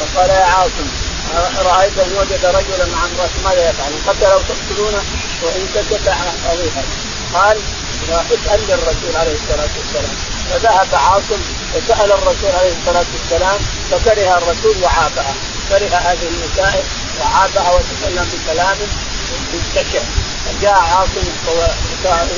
[0.00, 0.88] فقال يا عاصم
[1.58, 3.92] رايت أن وجد رجلا مع امراته ماذا يفعل؟
[4.32, 5.02] أو تقتلونه
[5.42, 6.08] وإن سكت
[6.52, 6.82] اضيها
[7.34, 7.58] قال
[8.10, 10.16] اسأل للرسول عليه الصلاة والسلام.
[10.50, 11.40] فذهب عاصم
[11.74, 13.58] وسأل الرسول عليه الصلاة والسلام
[13.90, 15.34] فكره الرسول وعابها
[15.68, 16.84] كره هذه المسائل
[17.20, 18.76] وعابها وتكلم بكلام
[19.54, 20.02] مستشع
[20.62, 21.26] جاء عاصم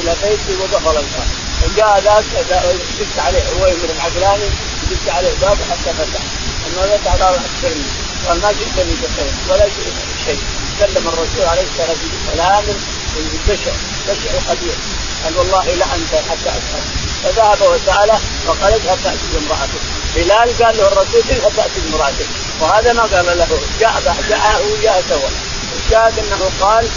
[0.02, 4.48] إلى بيته ودخل الباب وجاء ذاك دق عليه عويمر العقلاني
[4.90, 6.22] دق عليه الباب حتى فتح.
[6.66, 7.84] أنه فتح قال اخبرني
[8.26, 10.40] قال ما جئتني بخير ولا جئت بشيء.
[10.80, 12.64] كلم الرسول عليه الصلاة والسلام
[13.48, 13.72] بشع
[14.08, 14.76] بشع قدير
[15.24, 16.82] قال والله لا أنت حتى اشهد
[17.24, 19.82] فذهب وسأله وقال اذهب تأتي بامرأتك؟
[20.16, 22.26] بلال قال له الرسول اذهب تأتي بامرأتك؟
[22.60, 23.48] وهذا ما قال له.
[23.80, 25.28] جاء جاءه وياه سوا
[25.84, 26.88] الشاهد أنه قال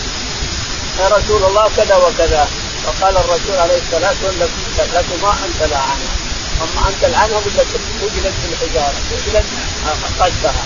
[1.00, 2.48] يا رسول الله كذا وكذا.
[2.90, 6.16] فقال الرسول عليه الصلاة والسلام لكما أنت لا عنها
[6.62, 7.42] أما أنت العنهم
[8.02, 9.46] وجلت في الحجارة وجلت
[10.20, 10.64] قدها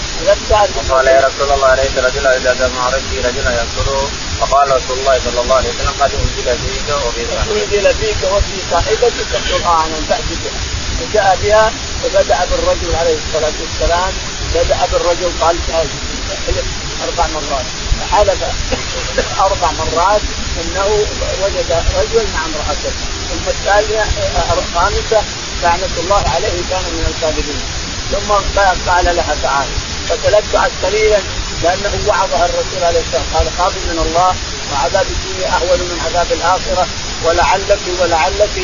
[0.89, 4.09] قال يا رسول الله ليس رجلا إذا دمع رجلي رجلا يقتله
[4.39, 8.57] فقال رسول الله صلى الله عليه وسلم قد أنزل فيك وفي صاحبتك أنزل فيك وفي
[8.71, 10.59] صاحبتك القران ان تاتي بها
[10.99, 11.71] فجاء بها
[12.03, 14.13] فبدا بالرجل عليه الصلاة والسلام
[14.55, 15.57] بدأ بالرجل قال
[17.03, 17.65] أربع مرات.
[18.01, 18.43] فحلف
[19.39, 20.21] أربع مرات.
[20.61, 20.87] أنه
[21.43, 22.93] وجد رجل مع امرأته.
[23.29, 24.03] ثم الثانية
[24.57, 25.21] الخامسة
[25.63, 27.61] لعنة الله عليه كان من الكاذبين.
[28.11, 28.31] ثم
[28.89, 29.71] قال لها تعالى
[30.09, 31.19] فتلكعت قليلا
[31.63, 33.25] لأنه وعظها الرسول عليه السلام.
[33.33, 34.35] قال خاف من الله
[34.73, 36.87] وعذاب الدنيا أهون من عذاب الآخرة
[37.25, 38.55] ولعلك ولعلك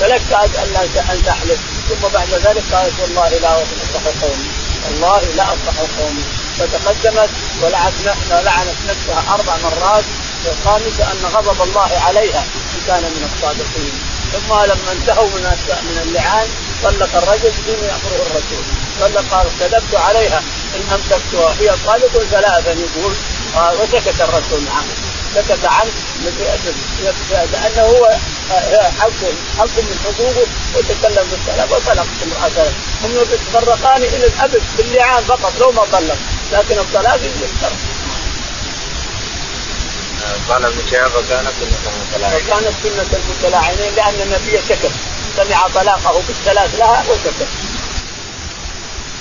[0.00, 0.76] تلكعت أن
[1.10, 1.60] أن تحلف.
[1.88, 4.50] ثم بعد ذلك قالت والله لا أصلح قومي.
[4.84, 6.24] والله لا أصلح قومي.
[6.58, 7.30] فتقدمت
[7.62, 10.04] ولعنت نفسها أربع مرات
[10.46, 13.94] والخامسه ان غضب الله عليها إن كان من الصادقين.
[14.32, 15.44] ثم لما انتهوا من
[15.88, 16.48] من اللعان
[16.82, 18.64] طلق الرجل بدون يأمره الرسول.
[19.00, 20.42] طلق قال كذبت عليها.
[20.76, 23.12] إن امسكتها هي طالق ثلاثا يقول
[23.80, 24.94] وسكت الرسول عنه
[25.34, 25.90] سكت عنه
[27.52, 28.16] لأنه هو
[28.52, 29.10] آه، حق
[29.58, 32.72] حق من حقوقه وتكلم بالطلاق وطلق امراته
[33.04, 36.16] هم يتفرقان إلى الأبد باللعان فقط لو ما طلق.
[36.52, 37.72] لكن الطلاق يذكر.
[40.48, 44.92] قال ابن شهاب وكانت سنة المتلاعنين وكانت سنة المتلاعنين لأن النبي سكت
[45.36, 47.48] سمع طلاقه بالثلاث لها وسكت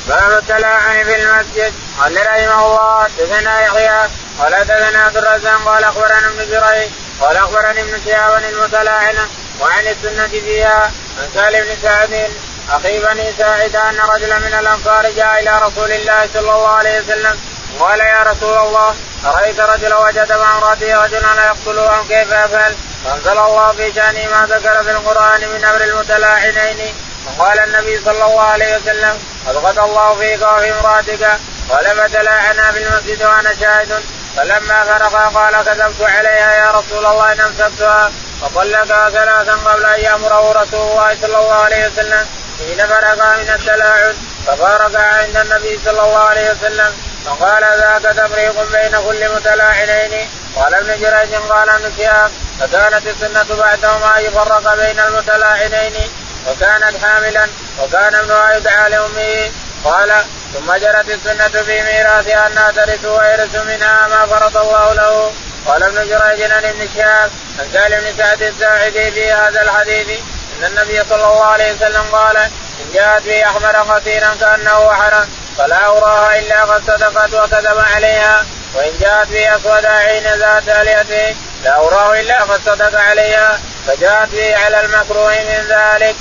[0.08, 1.74] باب التلاعن في المسجد.
[2.00, 4.10] قال رحمه الله حدثنا يحيى
[4.40, 6.90] قال حدثنا عبد الرزاق قال أخبرنا ابن جريج
[7.22, 9.28] قال أخبرني ابن شهاب المتلاعنه
[9.62, 12.30] وعن السنة فيها عن سالم بن سعد
[12.72, 17.40] أخي بني ساعد أن رجلا من الأنصار جاء إلى رسول الله صلى الله عليه وسلم
[17.80, 23.38] قال يا رسول الله أرأيت رجلا وجد مع امرأته رجلا يقتله أم كيف يفعل؟ فأنزل
[23.38, 26.96] الله في شأنه ما ذكر في القرآن من أمر المتلاعنين.
[27.26, 31.24] وقال النبي صلى الله عليه وسلم أبغض الله فيك وفي امرأتك
[31.70, 34.04] قال فتلاعنا في المسجد وأنا شاهد.
[34.38, 38.12] فلما فرغا قال كذبت عليها يا رسول الله إن أمسكتها.
[38.42, 42.26] فطلقها ثلاثا قبل أن يأمره رسول الله صلى الله عليه وسلم.
[42.60, 44.16] حين فرغا من التلاعن
[44.48, 47.13] ففارقا عند النبي صلى الله عليه وسلم.
[47.26, 50.30] فقال ذاك تفريق بين كل متلاعنين.
[50.56, 56.12] قال ابن جريج قال ابن شهاب فكانت السنة بعدهما أن يفرق بين المتلاعنين
[56.48, 57.48] وكانت حاملا
[57.84, 59.52] وكان ابنها يدعى لأمه
[59.84, 65.32] قال ثم جرت السنة في ميراثها أنها ترث ويرث منها ما فرض الله له.
[65.68, 70.20] قال ابن جريج عن ابن شهاب عن سالم بن سعد الساعدي في هذا الحديث
[70.60, 75.88] إن النبي صلى الله عليه وسلم قال إن جاءت به أحمر كثيرا كأنه وحرا فلا
[75.88, 82.20] أراها إلا قد صدقت وكذب عليها وإن جاءت به أسود عين ذات آلهته لا أراه
[82.22, 86.16] إلا قد صدق عليها فجاءت به على المكروه من ذلك.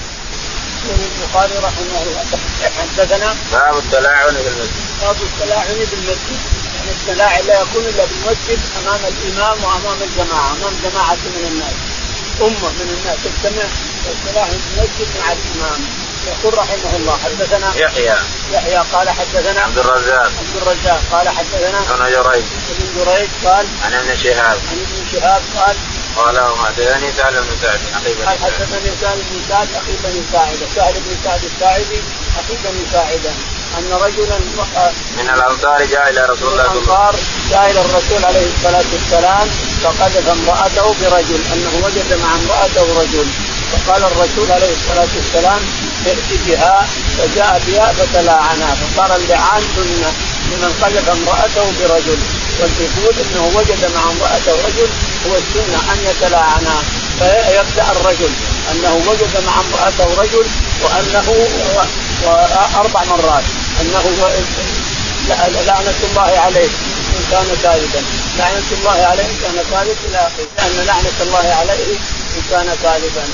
[0.82, 2.24] البخاري رحمه الله
[2.78, 4.82] حدثنا باب التلاعن بالمسجد.
[5.02, 6.40] باب التلاعن بالمسجد
[6.76, 11.76] يعني التلاعن لا يكون إلا بالمسجد أمام الإمام وأمام الجماعة أمام جماعة من الناس
[12.40, 13.64] أمة من الناس تجتمع
[14.12, 15.80] التلاعن بالمسجد مع الإمام
[16.26, 18.16] يقول رحمه الله حدثنا يحيى.
[18.52, 20.32] يحيى قال حدثنا عبد الرزاق.
[20.38, 22.44] عبد الرزاق قال حدثنا ابن جريج.
[22.70, 24.58] ابن جريج قال عن ابن شهاب.
[24.70, 25.76] عن ابن شهاب قال
[26.16, 30.66] قال حدثني سهل بن سعد أخي بن قال حدثني سهل بن سعد أخي بن ساعده
[30.76, 32.00] سهل بن سعد الساعدي
[32.40, 33.32] أخي بن ساعده
[33.78, 34.38] أن رجلا
[35.18, 37.50] من الأنصار جاء إلى رسول الله صلى الله عليه وسلم.
[37.50, 39.48] جاء إلى الرسول عليه الصلاة والسلام
[39.82, 43.26] فقذف امرأته برجل أنه وجد مع امرأته رجل.
[43.72, 45.60] فقال الرسول عليه الصلاة والسلام
[46.06, 46.86] ائت بها
[47.18, 50.12] فجاء بها فتلاعنا فصار اللعان سنه
[50.50, 52.18] لمن قذف امرأته برجل
[52.60, 54.88] والدخول إنه وجد مع امرأته رجل
[55.26, 56.74] هو السنة أن يتلاعنا
[57.18, 58.30] فيبدأ الرجل
[58.72, 60.46] أنه وجد مع امرأته رجل
[60.82, 61.46] وأنه
[62.76, 63.44] أربع مرات
[63.80, 64.04] أنه
[65.66, 66.68] لعنة الله عليه
[67.16, 68.02] إن كان كاذبا
[68.38, 71.94] لعنة الله عليه إن كان كاذبا إلى اخره لأن لعنة الله عليه
[72.36, 73.24] إن كان كاذبا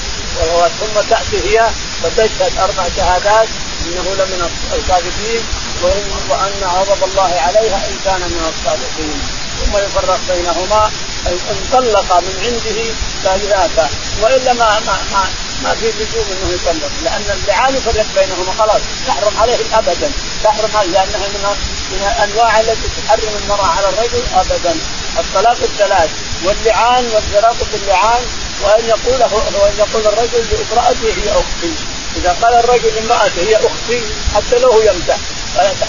[0.80, 1.70] ثم تأتي هي
[2.02, 3.48] فتشهد أربع شهادات
[3.86, 5.42] إنه لمن الكاذبين
[5.82, 9.20] وان غضب الله عليها إن كان من الصادقين.
[9.58, 10.90] ثم يفرق بينهما
[11.26, 13.88] أن طلق من عنده ثلاثة
[14.22, 15.24] والا ما ما ما,
[15.62, 16.90] ما في لزوم إنه يطلق.
[17.04, 18.80] لأن اللعان يفرق بينهما خلاص.
[19.06, 20.10] تحرم عليه ابدا.
[20.44, 21.56] تحرم عليه لأنها من
[21.92, 24.76] من الأنواع التي تحرم المرأة على الرجل؟ ابدا.
[25.18, 26.10] الطلاق الثلاث.
[26.44, 28.22] واللعان والفراق باللعان
[28.62, 29.20] وأن يقول
[29.60, 31.72] وأن يقول الرجل لامرأته هي أختي.
[32.16, 34.02] إذا قال الرجل لامرأته هي أختي
[34.34, 35.18] حتى له يمزح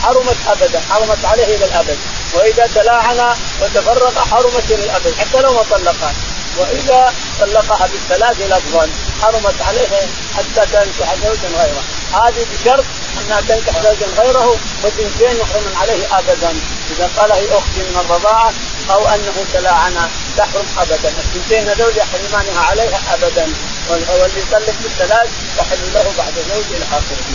[0.04, 1.98] حرمت أبدا حرمت عليه إلى الأبد.
[2.34, 6.14] وإذا تلاعن وتفرق حرمت إلى الأبد حتى لو ما طلقها.
[6.58, 8.90] وإذا طلقها بالثلاث لفظا
[9.22, 11.84] حرمت عليه حتى تنكح زوجا غيره.
[12.14, 12.86] هذه بشرط
[13.22, 16.54] أنها تنكح زوجا غيره وثنتين يحرم عليه ابدا.
[16.92, 18.54] إذا قال هي أختي من الرضاعة
[18.90, 21.10] أو أنه تلاعن تحرم ابدا.
[21.10, 23.54] الثنتين هذول يحرمانها عليها ابدا.
[23.90, 27.26] واللي يطلق بالثلاث يحل له بعد زوج إلى اخره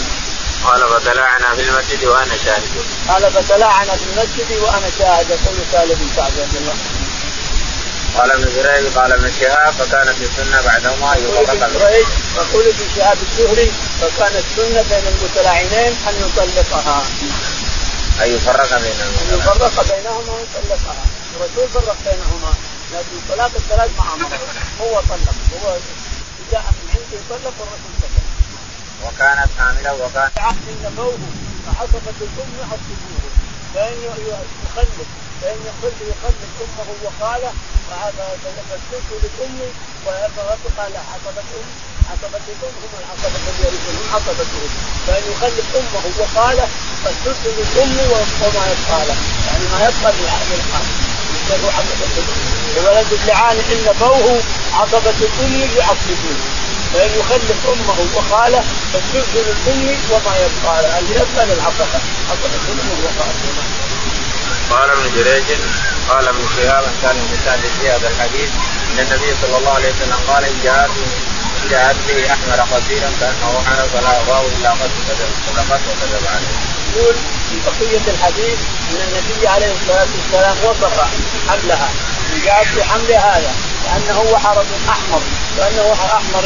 [0.64, 2.62] قال فتلاعنا في المسجد وأنا شاهد.
[3.08, 5.30] قال فتلاعنا في المسجد وأنا شاهد.
[5.30, 7.04] يقول سالم بن سعد رضي الله عنه.
[8.18, 13.72] قال ابن جريج قال ابن شهاب فكانت السنة بعدهما يطلق جريج يقول ابن شهاب الزهري
[14.00, 17.02] فكانت السنة بين المتلاعنين أن يطلقها.
[18.22, 21.04] أن يفرق بينهما؟ أن يفرق بينهما ويطلقها.
[21.37, 22.53] الرسول فرق بينهما
[22.92, 24.31] لكن طلاق الثلاث ما أمر
[24.81, 25.35] هو طلق.
[25.55, 25.77] هو
[26.53, 28.25] جاء من عنده يطلق والرسول طلق
[29.05, 31.18] وكانت حاملة وكان عهد نبوه
[31.66, 33.25] فعصبت الأم يعصبوه
[33.75, 33.97] فإن
[34.66, 35.09] يخلف
[35.42, 37.53] فإن يخل يخلف أمه وخاله
[38.70, 39.68] فالثلث لأمه
[40.07, 41.68] ويبقى لا عصبة ام
[42.11, 44.73] عصبة الأم هم العصبة الذي يرثون هم عصبة الام
[45.07, 46.68] فإن يخلف أمه وخاله
[47.04, 47.99] فالثلث للأم
[48.42, 49.16] وما يبقى له.
[49.47, 51.03] يعني ما يبقى للخاله
[51.52, 54.40] عصبة الام وولد اللعان ان نبوه
[54.74, 56.38] عصبة الام يعصبون
[56.94, 61.98] فإن يخلف أمه وخاله فالسلك للام وما يبقى اللي يبقى للعصبة
[62.30, 63.35] عصبة الام وخاله.
[64.70, 65.44] قال ابن جريج
[66.09, 68.50] قال ابن شهاب كان المثال في هذا الحديث
[68.92, 70.90] إن النبي صلى الله عليه وسلم قال إن جاءت
[71.64, 74.90] إن جاءت به أحمر قصيرا كانه حنف فلا اباه إلا قد
[75.46, 76.73] صدقت وكذب عليه.
[76.96, 77.14] يقول
[77.50, 78.59] في بقية الحديث
[78.90, 81.00] أن النبي عليه الصلاة والسلام وصف
[81.48, 81.88] حملها
[82.33, 83.54] ان جاءت بحمل هذا
[83.85, 85.22] كانه وحرة أحمر
[85.59, 86.44] كانه أحمر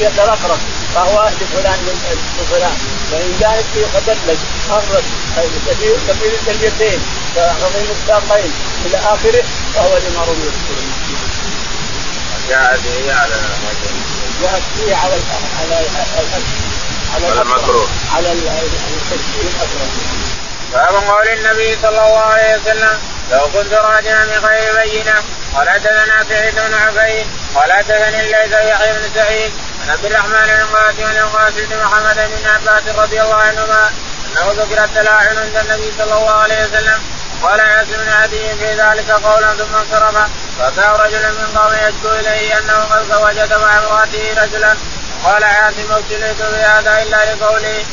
[0.00, 0.58] يترقرق
[0.94, 1.78] فهو لفلان
[2.40, 2.76] لفلان
[3.12, 4.38] وإن كانت في خدلج
[4.70, 5.04] مرت
[6.08, 7.00] كبيرة اليدين
[7.34, 8.52] كعظيم الساقين
[8.86, 10.50] إلى آخره فهو لما روي
[12.48, 13.34] جاءت به على
[14.42, 15.14] جاءت به على
[15.60, 15.86] على
[17.24, 17.88] على المكروه.
[18.16, 18.66] على الاكرم
[20.72, 22.98] باب قول النبي صلى الله عليه وسلم
[23.30, 25.14] لو كنت راجعا من غير بينة
[25.54, 29.52] قال حدثنا سعيد بن عبيد قال حدثني الليث يحيى بن سعيد
[29.82, 33.90] عن عبد الرحمن بن قاسم بن قاسم بن محمد بن عباس رضي الله عنهما
[34.26, 37.02] أنه ذكر التلاعن عند النبي صلى الله عليه وسلم
[37.42, 42.58] قال عاصم بن عدي في ذلك قولا ثم انصرف فأتاه رجل من قوم يشكو إليه
[42.58, 44.74] أنه قد وجد مع امرأته رجلا
[45.24, 47.84] قال عاصم ابتليت بهذا إلا لقوله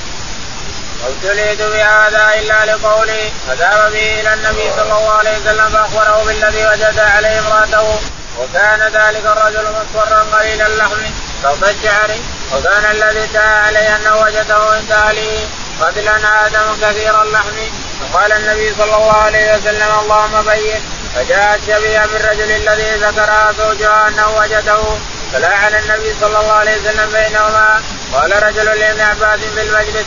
[1.07, 3.31] ابتليت بهذا إلا لقولي.
[3.47, 7.99] فذهب به إلى النبي صلى الله عليه وسلم فأخبره بالذي وجد عليه امرأته.
[8.39, 11.01] وكان ذلك الرجل مصفرا قليل اللحم
[11.43, 12.11] صوت الشعر
[12.53, 15.47] وكان الذي ادعى عليه أنه وجده عند أهله.
[15.81, 17.57] قتلا آدم كثير اللحم.
[18.01, 20.81] فقال النبي صلى الله عليه وسلم اللهم بين.
[21.15, 24.79] فجاءت شبيه بالرجل الذي ذكرها زوجها أنه وجده.
[25.33, 27.81] فلاعن النبي صلى الله عليه وسلم بينهما.
[28.13, 30.05] قال رجل لابن عباس في المجلس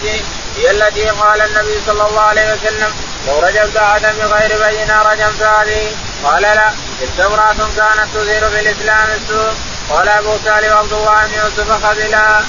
[0.56, 2.94] هي التي قال النبي صلى الله عليه وسلم
[3.26, 9.08] لو رجمت أحدا بغير بينة رجمت هذه قال لا تلك امرأة كانت تثير في الإسلام
[9.10, 9.54] السوء.
[9.90, 12.44] قال أبو سالم عبد الله بن يوسف خذلها.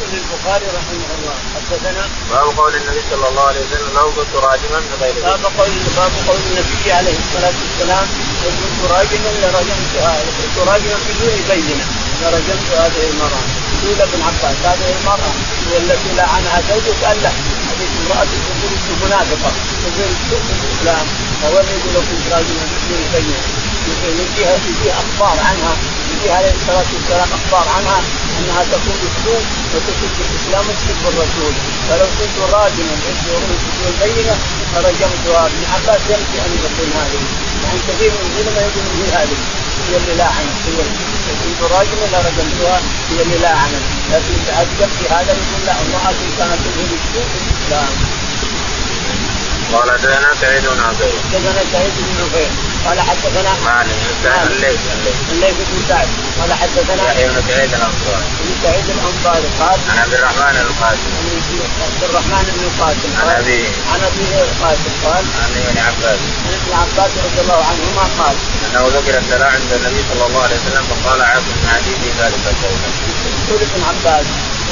[0.00, 4.80] يقول البخاري رحمه الله حدثنا باب قول النبي صلى الله عليه وسلم لو كنت راجما
[4.90, 8.06] بغير باب قول باب قول النبي عليه الصلاة والسلام
[8.44, 11.84] لو كنت راجما لرجمتها لو كنت راجما بدون بينه
[12.20, 13.42] لرجمت هذه المرأة.
[13.84, 15.32] يقول ابن عباس هذه المرأة
[15.70, 17.32] هي التي لعنها زوجك قال لا.
[17.68, 18.72] هذه امرأة تقول
[19.04, 20.10] منافقه تقول
[20.62, 21.06] الاسلام
[21.44, 23.38] يقول لو كنت راجما بدون بينه
[23.88, 25.72] يجيها يجيها أخبار عنها
[26.12, 27.98] يجيها عليه الصلاة والسلام أخبار عنها
[28.38, 29.42] أنها تكون السوء
[29.74, 31.54] وتسب الإسلام وتسب الرسول.
[31.88, 33.42] فلو كنت راجلا بدون
[34.02, 34.36] بينة
[34.72, 37.22] فرجمتها ابن عباس يمشي أن يقول هذه.
[37.64, 39.36] يعني كثير من العلماء يقولون هي هذه
[39.88, 40.82] هي اللي لاعنت هي
[41.26, 46.60] لو كنت راجلا لرجمتها هي اللي لاعنت لكن تعجب في هذا يقول لا امراه كانت
[46.64, 47.92] تظهر السوء الإسلام.
[49.74, 51.14] قال حدثنا سعيد بن عبيد.
[51.32, 52.52] حدثنا سعيد بن عبيد.
[52.86, 54.00] قال حدثنا مالك
[54.46, 54.80] الليث.
[55.32, 56.08] الليث بن سعد
[56.40, 58.26] قال حدثنا يحيى بن سعيد الأنصاري.
[58.40, 59.48] بن سعيد الأنصاري.
[59.60, 61.10] قال عن عبد الرحمن القاسم
[61.86, 64.92] عبد الرحمن بن القاسم عن ابيه عن ابيه القاسم.
[65.04, 66.20] قال عن ابن عباس.
[66.46, 70.56] عن ابن عباس رضي الله عنهما قال أنه ذكر السلاع عند النبي صلى الله عليه
[70.56, 72.78] وسلم فقال عاصم بن عدي في ذلك الشيء.
[73.48, 74.26] يقول ابن عباس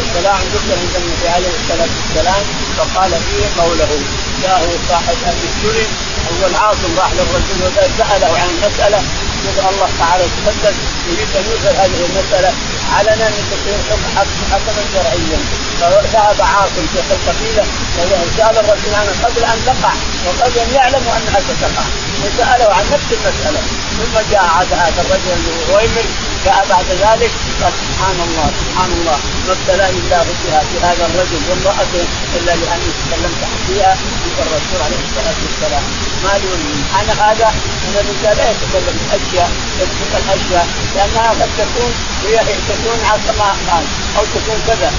[0.07, 2.43] السلام ذكر عند النبي عليه الصلاة والسلام
[2.79, 3.91] فقال فيه قوله
[4.43, 5.89] جاءه صاحب ابي السلم
[6.31, 9.03] اول عاصم راح للرسول وسأله عن مساله
[9.71, 10.77] الله تعالى تقدم
[11.09, 12.53] يريد أن يظهر هذه المسألة
[12.97, 13.81] علنا ان تكون
[14.53, 15.41] حكما شرعيا.
[15.81, 17.65] فذهب عاصم شيخ القبيله
[17.99, 19.93] وسال الرجل عنها قبل أن تقع
[20.27, 21.85] وقبل أن يعلموا أنها ستقع.
[22.23, 23.61] وسأله عن نفس المسألة.
[23.99, 25.41] ثم جاء عاد هذا الرجل
[25.73, 26.07] ويمر
[26.45, 27.33] جاء بعد ذلك
[27.63, 29.19] قال سبحان الله سبحان الله.
[29.47, 32.05] ما ابتلاني الله بها في هذا الرجل وامرأته
[32.37, 35.85] إلا لاني تكلمت فيها عند الرسول عليه الصلاة والسلام.
[36.25, 36.49] ما لي
[37.01, 37.49] أنا هذا
[37.85, 41.93] ان الانسان لا يتكلم باشياء يترك الاشياء لأنها قد تكون
[42.27, 42.37] هي
[42.79, 42.99] تكون
[43.39, 43.85] ما قال
[44.17, 44.93] أو تكون كذا.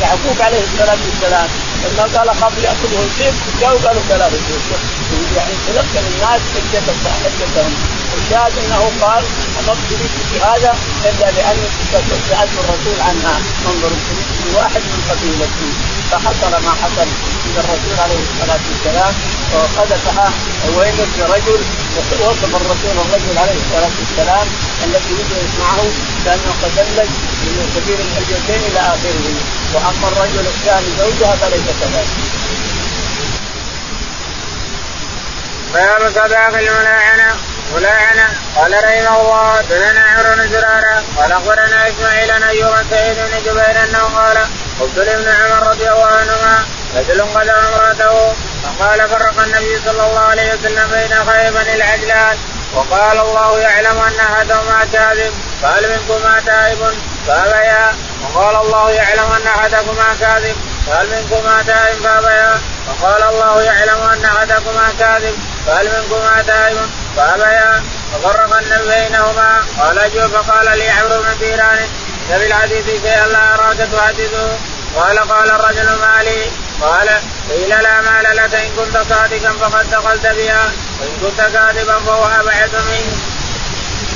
[0.00, 1.48] يعقوب عليه الصلاة والسلام
[1.84, 4.38] لما قال قبل ياكله الذئب جاءوا قالوا ثلاثة
[5.36, 7.74] يعني تلقن الناس حجتهم حجتهم
[8.18, 9.24] الشاهد أنه قال
[9.66, 13.40] ما ابتليت بهذا إلا لاني سالت الرسول عنها.
[13.66, 15.97] انظر ابتليت واحد من قبيلتي.
[16.10, 17.08] فحصل ما حصل
[17.44, 19.14] عند الرسول عليه الصلاة والسلام
[19.54, 20.32] وقذفها
[20.76, 21.60] ويلت برجل
[22.20, 24.46] وصف الرسول الرجل عليه الصلاة والسلام
[24.84, 25.84] الذي يجلس معه
[26.24, 27.10] كأنه قد دلج
[27.44, 29.26] من كبير الحجتين إلى آخره.
[29.74, 32.08] وأما الرجل الثاني زوجها فليس كذلك.
[35.74, 37.36] باب صداق الملاعنة
[37.74, 38.28] ملاعنة.
[38.56, 41.04] قال رحمه الله دلنا عمرو بن زرارة.
[41.16, 44.38] قال أخبرنا إسماعيل أن أيوب سعيد بن جبير أنه قال
[44.80, 46.64] قلت لابن عمر رضي الله عنهما
[46.96, 48.32] رجل قدم امراته
[48.64, 52.38] فقال فرق النبي صلى الله عليه وسلم بين خيبا العجلان
[52.74, 56.78] وقال الله يعلم أن احدهما كاذب فهل منكما تائب؟
[57.26, 57.94] فأبيا.
[58.22, 60.56] وقال الله يعلم أن احدكما كاذب
[60.86, 62.60] فهل منكما تائب؟ فأبيا.
[62.88, 66.78] وقال الله يعلم أن احدكما كاذب فهل منكما تائب؟
[67.16, 67.82] فأبيا.
[68.12, 71.34] ففرق النبي بينهما قال أجوب فقال لي عمرو بن
[72.28, 74.58] في الحديث شيئا لا اراك تحدثه
[74.96, 76.50] قال قال الرجل ما لي
[76.82, 77.08] قال
[77.50, 78.54] قيل لا مال لك.
[78.54, 80.72] إن كنت صادقا فقد دخلت بها.
[81.00, 83.18] وإن كنت كاذبا فهو أبعد منك.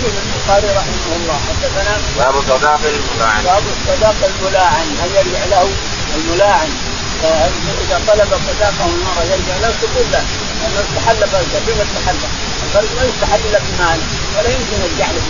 [0.05, 1.39] البخاري رحمه الله.
[1.49, 3.45] حدثنا باب صداق الملاعن.
[3.45, 4.89] باب الصداق الملاعن.
[5.03, 5.69] هل يرجع له
[6.17, 6.71] الملاعن؟
[7.83, 10.25] إذا طلب صداقه المرأة يرجع له تقول له
[10.61, 12.17] لأنه استحل فرجه بما استحل.
[12.65, 14.01] الفرج ما يستحل الا بمال
[14.37, 15.23] ولا يمكن يرجع له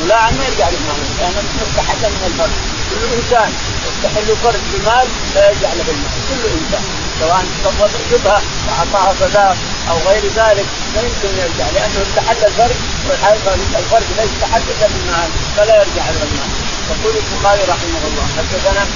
[0.00, 2.56] الملاعن ما يرجع مال لأنه مستحل من الفرج
[2.90, 3.50] كل إنسان
[3.86, 6.12] يستحل فرج بمال لا يرجع له بالمال.
[6.30, 6.84] كل إنسان
[7.20, 9.56] سواء شبهه واعطاها صداق
[9.90, 12.76] أو غير ذلك لا يمكن يرجع لأنه استحل الفرج
[13.08, 16.50] والفرج لا يستحل إلا بالمال فلا يرجع له المال.
[16.90, 18.86] يقول البخاري رحمه الله حدثنا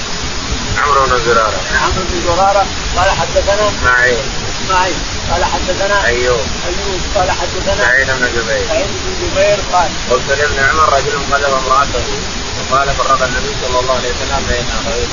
[0.77, 1.59] عمرو بن زرارة.
[1.83, 2.65] عمرو بن زرارة
[2.97, 4.23] قال حدثنا اسماعيل
[4.65, 4.95] إسماعيل.
[5.31, 7.01] قال حدثنا ايوب أيوب.
[7.15, 8.67] قال حدثنا سعيد بن جبير.
[8.67, 12.05] سعيد بن جبير قال قلت لابن عمر رجل قلب امرأته
[12.57, 15.11] وقال فرق النبي صلى الله عليه وسلم بين غيظ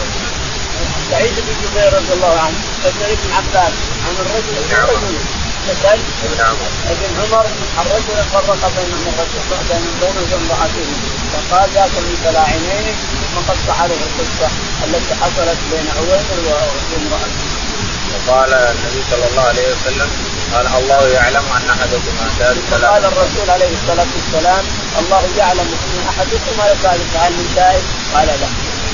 [1.11, 3.73] سعيد بن جبير رضي الله عنه سأل ابن عباس
[4.07, 4.55] عن الرجل.
[4.59, 6.69] ابن عمر.
[6.91, 7.47] ابن عمر.
[7.81, 8.91] الرجل فرق بين
[9.71, 10.89] بين بين امرأته.
[11.33, 14.49] فقال ذاك من فلاعينين ثم قص عليه القصة
[14.85, 17.62] التي حصلت بين عويمر وامرأته
[18.13, 20.11] وقال النبي صلى الله عليه وسلم
[20.55, 24.65] قال الله يعلم أن احدكما ثالث قال الرسول عليه الصلاة والسلام
[25.01, 27.85] الله يعلم أن احدكما لثالث فهل من تائب؟
[28.15, 28.49] قال لا.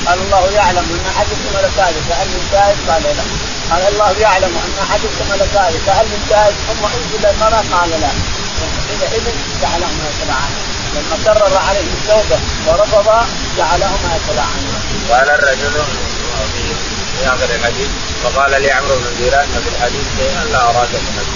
[0.07, 3.23] قال الله يعلم أن احدكما لثالث فهل من تائب؟ قال لا.
[3.71, 8.11] قال الله يعلم أن احدكما لثالث فهل من تائب؟ ثم أنزل المرأة قال لا.
[8.87, 9.25] حينئذ
[9.61, 10.63] جعلهما يتلاعنان
[10.95, 13.07] لما كرر عليه التوبة ورفض
[13.57, 14.73] جعلهما يتلاعنان.
[15.11, 15.75] قال الرجل
[17.19, 17.89] في آخر الحديث
[18.23, 21.27] فقال لي عمرو بن ديران في الحديث شيئا لا اراك تحدث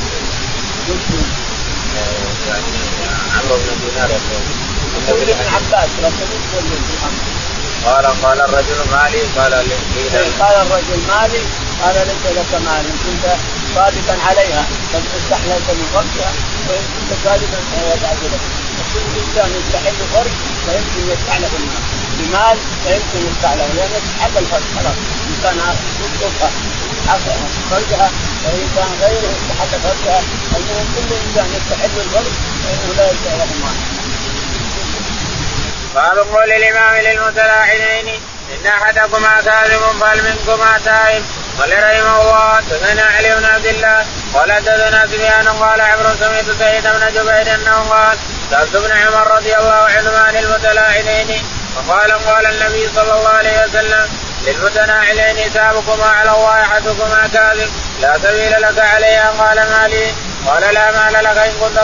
[2.48, 2.64] يعني
[3.36, 4.10] عمرو بن دينار
[5.08, 5.90] يقول ابن عباس
[7.86, 9.76] قال قال الرجل مالي قال لي
[10.40, 11.42] قال الرجل مالي
[11.84, 13.26] قال ليس لك مال إن كنت
[13.76, 14.64] صادقا عليها
[14.94, 16.32] لم تستحللت من فرجها
[16.68, 18.40] وإن كنت كاذبا فهي لك
[18.94, 20.34] كل إنسان يستحل فرج
[20.66, 21.02] فيمكن
[21.42, 21.84] له المال.
[22.18, 23.20] بمال فيمكن
[23.60, 24.98] له لأنه استحل الفرج خلاص.
[25.30, 25.56] انسان
[26.04, 26.50] يطلقها
[27.72, 28.12] فرجها
[28.46, 30.22] وان كان غيره استحل فرجها.
[30.58, 33.78] المهم كل إنسان يستحل الفرج فإنه لا يدفع له مال.
[35.96, 38.08] باب قول الإمام للمتلاعنين
[38.54, 41.24] إن أحدكما كاذب فهل منكما تائب؟
[41.60, 46.84] قال رحمه الله حدثنا علي بن عبد الله قال حدثنا سفيان قال عمرو سمعت سعيد
[46.84, 48.18] بن جبير أنه قال
[48.52, 51.44] سألت ابن عمر رضي الله عنهما عن المتلاعنين
[51.76, 54.10] فقال قال النبي صلى الله عليه وسلم
[54.48, 60.14] للمتناعلين حسابكما على الله أحدكما كاذب لا سبيل لك عليها قال ما لي؟
[60.48, 61.80] قال لا مال لك إن كنت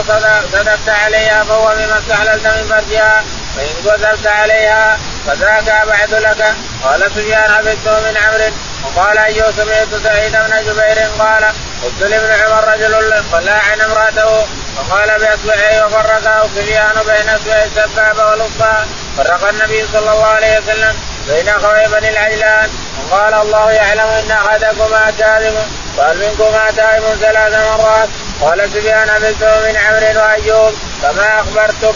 [0.53, 3.23] صدقت عليها فهو بما استحللت من فرجها
[3.55, 6.55] فإن كذبت عليها فذاك أبعد لك.
[6.83, 8.53] قال سفيان حفظته من عمرو
[8.83, 11.43] وقال أيوب سمعت سعيد بن جبير قال
[11.83, 14.45] قلت لابن عمر رجل قلع عن امرأته
[14.77, 18.85] فقال باصبعيه وفرقه كليان بين اصبع السبابه والوسطى
[19.17, 20.95] فرق النبي صلى الله عليه وسلم
[21.27, 22.69] بين أخوي بني العجلان.
[23.11, 25.55] وقال الله يعلم إن أحدكما كاذب
[25.97, 28.09] قال منكما تائب ثلاث مرات.
[28.41, 31.95] قال سفيان عبدته من عمرو وأيوب كما أخبرتك.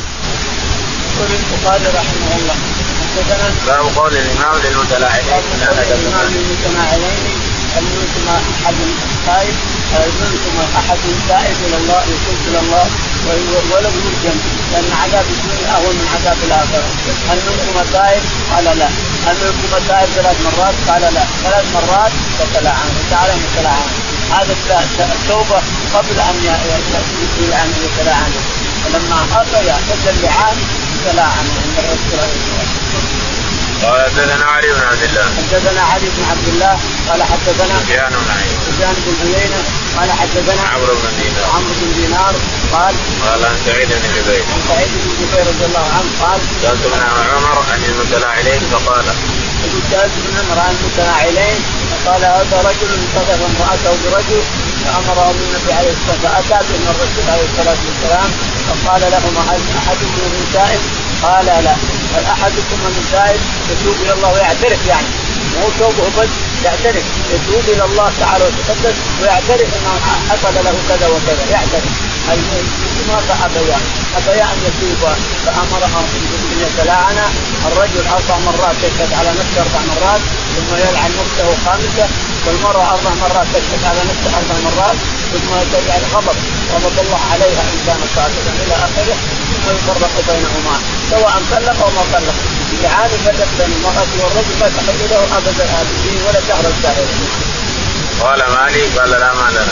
[1.20, 2.73] يقول رحمه الله.
[3.14, 7.18] حدثنا باب قول الامام للمتلاعبين من الامام للمتلاعبين
[7.76, 8.76] هل منكم احد
[9.26, 9.56] تائب
[9.94, 11.00] هل منكم احد
[11.30, 12.86] تائب إلى الله يتوب إلى الله
[13.72, 14.38] ولو يرجم
[14.72, 16.84] لأن عذاب الدنيا اهون من عذاب الاخره
[17.30, 18.90] هل منكم تائب؟ قال لا
[19.28, 23.90] هل منكم تائب ثلاث مرات؟ قال لا ثلاث مرات فتلعن تعالى متلعن
[24.32, 24.56] هذا
[25.16, 25.62] التوبه
[25.96, 26.46] قبل ان
[27.64, 28.32] ان يتلاعن
[28.84, 30.08] فلما اتى يعتد
[31.06, 33.24] تلاعن عند الرسول عليه الصلاه والسلام
[33.84, 35.26] قال حدثنا علي بن عبد الله.
[35.38, 36.74] حدثنا علي بن عبد الله
[37.10, 38.60] قال حدثنا سفيان بن عيينة.
[38.68, 39.62] سفيان بن عيينة
[39.98, 41.46] قال حدثنا عمرو بن دينار.
[41.56, 42.34] عمرو بن دينار
[42.74, 42.94] قال
[43.26, 44.44] قال عن سعيد بن جبير.
[44.54, 47.02] عن سعيد بن جبير رضي الله عنه قال سألت ابن
[47.36, 49.06] عمر عن المتلاعلين فقال
[49.92, 51.58] سألت ابن عمر عن المتلاعلين
[51.92, 54.42] فقال هذا رجل انتظر امرأته برجل
[54.84, 58.30] فأمره النبي عليه الصلاة والسلام فأتى به الرسول عليه الصلاة والسلام
[58.68, 60.82] فقال لهما هل أحدكم من تائب؟
[61.24, 61.76] قال لا.
[62.16, 63.42] هل أحدكم من تائب
[63.72, 65.08] يتوب إلى الله ويعترف يعني؟
[65.60, 66.30] مو توبه بس
[66.66, 67.04] يعترف.
[67.34, 69.94] يتوب إلى الله تعالى وتقدس ويعترف إنه
[70.30, 72.13] حصل له كذا وكذا يعترف.
[72.28, 73.78] ما ابيا
[74.18, 75.04] ابيا ان يتوب
[75.46, 76.06] فامرهم
[76.52, 77.18] ان يتلاعن
[77.68, 80.22] الرجل أربع مرات يشهد على نفسه أربع مرات
[80.56, 82.08] ثم يلعن نفسه خامسه
[82.46, 84.98] والمراه أربع مرات تشهد على نفسها أربع مرات
[85.34, 85.50] ثم
[85.90, 86.38] يعني غضب
[86.74, 89.18] غضب الله عليها ان كانت صادقا إلى اخره
[89.52, 90.76] ثم يفرق بينهما
[91.12, 92.36] سواء طلق أو ما طلق
[92.74, 97.06] اللعان يفرق بين المراه والرجل لا تحل له ابدا الابدين ولا شهر الشهر
[98.24, 99.70] قال مالي قال لا مال لك.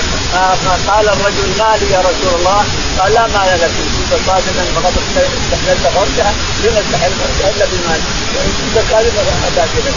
[0.87, 2.63] قال الرجل مالي يا رسول الله؟
[2.99, 3.71] قال لا مال لك.
[3.81, 6.33] ان كنت صادقا فقد استحللت فرجها
[6.63, 7.13] لما استحل
[7.49, 8.01] إلا بمال
[8.35, 9.93] وان كنت كاذبا فما كذا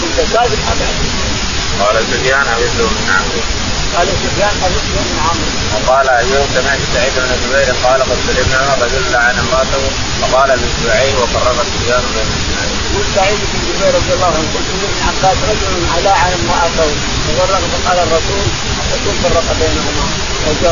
[0.00, 0.60] كنت كاذب
[1.80, 3.42] قال سفيان حفظه من عمرو
[3.96, 9.12] قال سفيان حديث بن عمرو وقال أيوب سمعت سعيد بن جبير قال قد سلمنا رجل
[9.12, 9.82] لعن امراته.
[10.20, 12.28] فقال باسبوعيه وقرب سفيان بين
[12.86, 16.90] يقول سعيد بن جبير رضي الله عنه قلت لابن عباس رجل لعن امراته.
[17.38, 18.46] وفرق فقال الرسول
[18.94, 20.06] الرسول فرق بينهما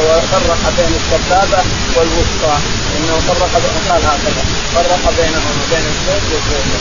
[0.09, 1.63] وفرق بين السبابه
[1.97, 2.55] والوسطى.
[2.97, 3.53] إنه فرق
[3.89, 4.43] قال هكذا.
[4.75, 6.81] فرق بينهما بين الزوج والزوجة.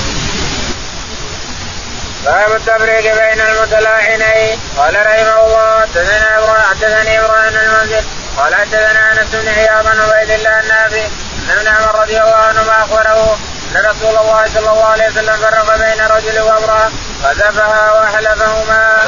[2.26, 4.60] باب التفريق بين المتلاعنين.
[4.78, 8.04] قال رحمه الله حدثنا إبراهيم حدثني إبراهيم المنزل
[8.38, 12.84] قال حدثنا أنس بن عياض بن عبيد الله النافي ان ابن عمر رضي الله عنهما
[12.84, 13.38] أخبره
[13.76, 16.90] أن رسول الله صلى الله عليه وسلم فرق بين رجل وامرأة
[17.24, 19.00] فذبها وأحلفهما.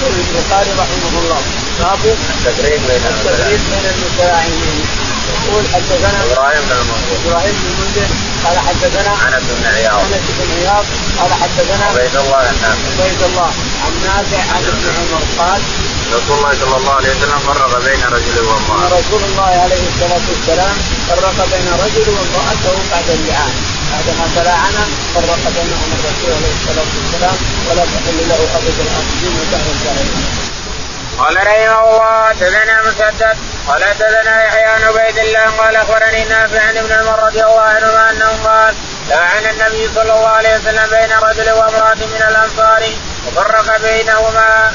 [0.00, 1.40] يقول البخاري رحمه الله
[1.80, 4.86] باب التفريق بين التفريق بين المتلاعنين
[5.30, 8.08] يقول حدثنا إبراهيم بن المنذر إبراهيم بن المنذر
[8.44, 10.84] قال حدثنا انس بن عياض انس بن عياض
[11.18, 13.50] قال حدثنا عبيد الله النافع عبيد الله
[13.84, 15.60] عن نافع عن ابن عمر قال
[16.16, 18.86] رسول الله صلى الله عليه وسلم فرق بين رجل وامرأة.
[18.98, 20.76] رسول الله عليه الصلاة والسلام
[21.08, 23.54] فرق بين رجل وامرأته بعد اللعان،
[23.90, 24.76] بعدما تلاعن
[25.14, 27.36] فرق بينهم الرسول عليه الصلاة والسلام
[27.68, 30.24] ولا تحل له أبدا الآخرين ودهر الجاهلين.
[31.18, 33.36] قال رحمه الله حدثنا مسدد
[33.68, 38.10] قال حدثنا يحيى عن عبيد الله قال أخبرني نافع عن ابن عمر رضي الله عنهما
[38.10, 38.74] أنه قال
[39.08, 42.82] لعن النبي صلى الله عليه وسلم بين رجل وامرأة من الأنصار
[43.26, 44.72] وفرق بينهما.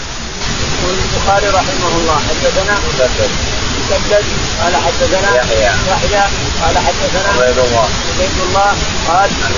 [0.76, 3.55] يقول البخاري رحمه الله حدثنا مسدد
[3.86, 4.26] مسدد
[4.62, 5.72] قال حدثنا يحيى.
[5.92, 6.24] يحيى
[6.62, 7.90] قال حدثنا عبيد الله.
[8.16, 8.72] عبيد الله
[9.08, 9.54] قال عن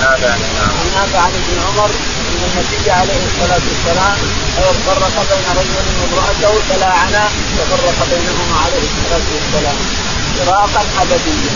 [0.78, 1.90] عن نافع عن ابن عمر
[2.28, 4.16] إن النبي عليه الصلاة والسلام
[4.86, 7.24] فرق بين رجل وامرأته تلاعنا
[7.58, 9.78] وفرق بينهما عليه الصلاة والسلام.
[10.46, 11.52] فراقا ابديا.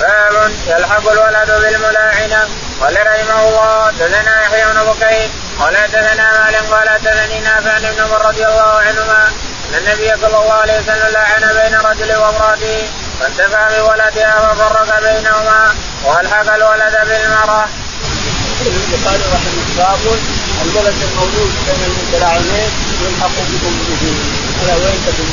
[0.00, 2.48] باب يلحق الولد بالملاعنة.
[2.80, 5.30] قال رحمه الله حدثنا يحيى بن بكير
[5.60, 9.32] قال حدثنا مالك قال حدثني نافع عن ابن عمر رضي الله عنهما.
[9.72, 12.88] أن النبي صلى الله عليه وسلم لعن بين رجل وامراته
[13.20, 17.66] فانتفع بولدها وفرق بينهما وألحق الولد بالمرأة.
[18.60, 20.16] يقول البخاري رحمه الله
[20.62, 22.70] الولد المولود بين المتلاعنين
[23.02, 24.04] يلحق بامه
[24.62, 25.30] على وين تكون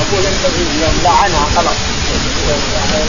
[0.00, 1.80] أقول انت اليوم لعنها خلاص.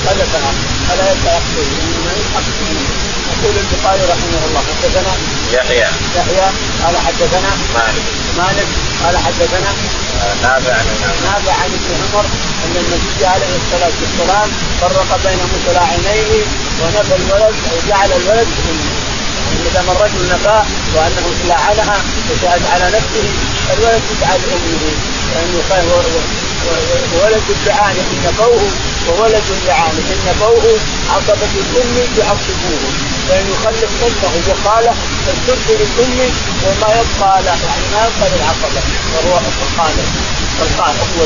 [0.08, 0.52] قذفها
[0.90, 2.82] فلا يلحق به انما يلحق به
[3.32, 5.14] يقول البخاري رحمه الله حدثنا
[5.52, 5.88] يحيى.
[6.16, 6.48] يحيى
[6.84, 8.04] قال حدثنا مالك.
[8.38, 8.91] مالك.
[9.04, 9.72] قال حدثنا
[10.42, 10.86] نافع عن
[11.24, 12.26] نافع عن ابن عمر
[12.66, 14.50] أن النبي عليه الصلاة والسلام
[14.82, 16.46] فرق بين متلاعنين
[16.82, 19.12] ونفى الولد أو جعل الولد امه
[19.64, 21.98] ما دام الرجل نفاه وأنه لعنها
[22.32, 23.28] وشهد على نفسه
[23.74, 24.92] الولد يجعل أمه.
[25.34, 26.41] لأنه
[27.24, 27.96] ولد الدعاء
[28.26, 28.72] نفوه
[29.10, 32.84] وولد لعان إن بوه عصبة الأم يعصبوه
[33.30, 34.96] فإن يخلف أمه وخاله
[35.26, 36.32] فترسل الام
[36.66, 38.82] وما يبقى له يعني ما يبقى للعقبه
[39.14, 40.10] وهو الخالق.
[40.62, 41.26] الخالق هو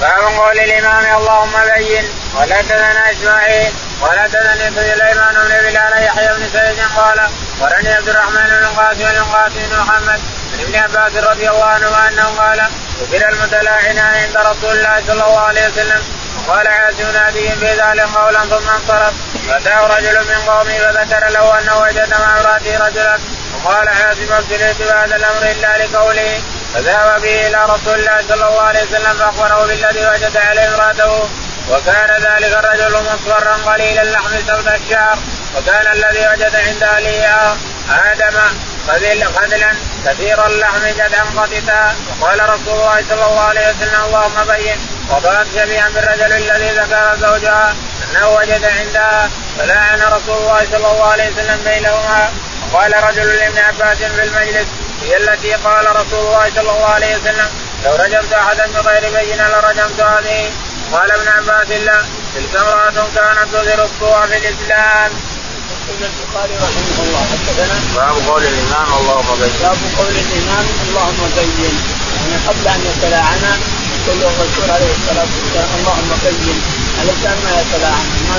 [0.00, 2.04] باب قول الإمام اللهم بين.
[2.36, 3.72] ولا تدنا إسماعيل.
[4.02, 7.28] ولا تدني سليمان بن بلال يحيى بن سعيد قال
[7.60, 10.20] ورني عبد الرحمن بن قاسم بن قاسم محمد.
[10.52, 12.62] عن ابن عباس رضي الله عنه أنه قال
[13.00, 16.02] ذكر المتلاعنان عند رسول الله صلى الله عليه وسلم.
[16.38, 19.14] وقال عاصم ناديهم بذلك قولا ثم انصرف.
[19.48, 23.18] فأتاه رجل من قومه فذكر له أنه وجد مع امرأته رجلا.
[23.54, 26.42] وقال عاصم ابتليت بهذا الأمر إلا لقوله.
[26.74, 31.28] فذهب به إلى رسول الله صلى الله عليه وسلم فأخبره بالذي وجد عليه امرأته.
[31.70, 35.18] وكان ذلك الرجل مصفرا قليل اللحم سود الشعر
[35.56, 37.56] وكان الذي وجد عند أهله
[38.12, 38.36] آدم
[38.88, 39.72] خذلا
[40.06, 44.78] كثير اللحم جدا قطتا وقال رسول الله صلى الله عليه وسلم اللهم بين.
[45.10, 47.74] وضعت شبيها بالرجل الذي ذكر زوجها
[48.10, 49.30] أنه وجد عندها.
[49.58, 52.32] فلعن رسول الله صلى الله عليه وسلم بينهما.
[52.72, 54.66] وقال رجل لابن عباس في المجلس
[55.02, 57.48] هي التي قال رسول الله صلى الله عليه وسلم
[57.84, 60.50] لو رجمت احدا بغير بينة لرجمت هذه.
[60.92, 62.02] قال ابن عباس لا.
[62.34, 65.10] تلك امرأة كانت تظهر السوء في الإسلام.
[65.88, 67.22] يقول البخاري رحمه الله.
[67.32, 69.54] حدثنا باب قول الإمام اللهم بين.
[69.62, 71.74] باب قول الإمام اللهم بين
[72.16, 73.52] يعني قبل أن يتلاعنا
[74.06, 76.58] يقول الرسول عليه الصلاة والسلام اللهم بين
[76.98, 78.36] علشان ما يتلاعن ما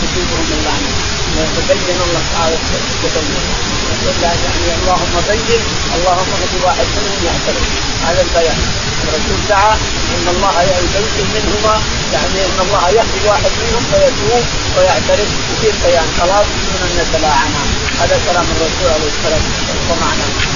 [0.00, 0.92] تصيبهم اللعنة
[1.40, 2.56] يتبين الله تعالى
[3.02, 3.44] تبين
[3.92, 5.62] يقول يعني اللهم بين
[5.96, 7.66] اللهم اغفر واحد منهم يعترف.
[8.06, 8.83] هذا البيان.
[9.08, 9.74] الرسول دعا
[10.14, 11.74] إن الله يبين منهما
[12.14, 14.44] يعني إن الله يهدي واحد منهم فيتوب
[14.76, 17.64] ويعترف يصير بيان خلاص من ان نتلاعنها
[18.00, 20.53] هذا كلام الرسول عليه الصلاة والسلام.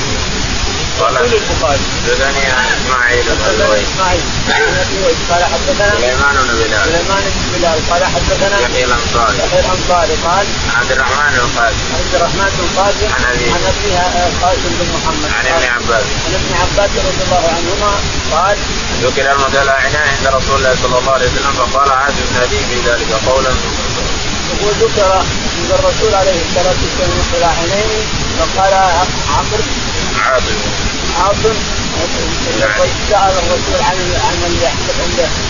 [1.01, 1.81] قال البخاري.
[2.07, 2.45] حدثني
[2.77, 3.45] إسماعيل بن
[3.87, 4.23] إسماعيل.
[5.31, 6.85] قال حدثنا سليمان بن بلال.
[6.85, 7.79] سليمان بن بلال.
[7.91, 9.39] قال حدثنا يحيى الأنصاري.
[9.39, 10.15] يحيى الأنصاري.
[10.27, 10.47] قال
[10.79, 11.85] عبد الرحمن بن قاسم.
[11.99, 15.31] عبد الرحمن بن قاسم عن ابي عن ابيها قاسم بن محمد.
[15.39, 16.07] عن ابن عباس.
[16.27, 17.93] عن ابن عباس رضي الله عنهما
[18.33, 18.57] قال
[19.03, 23.53] ذكر المتلاعنان عند رسول الله صلى الله عليه وسلم فقال عازم نادي في ذلك قولا.
[24.49, 25.11] يقول ذكر
[25.59, 27.91] عند الرسول عليه الصلاة والسلام المتلاعنين
[28.39, 28.73] فقال
[29.37, 29.65] عمرو.
[30.25, 31.57] عاصم عاصم
[33.11, 33.97] سال الرسول عن
[34.27, 34.37] عن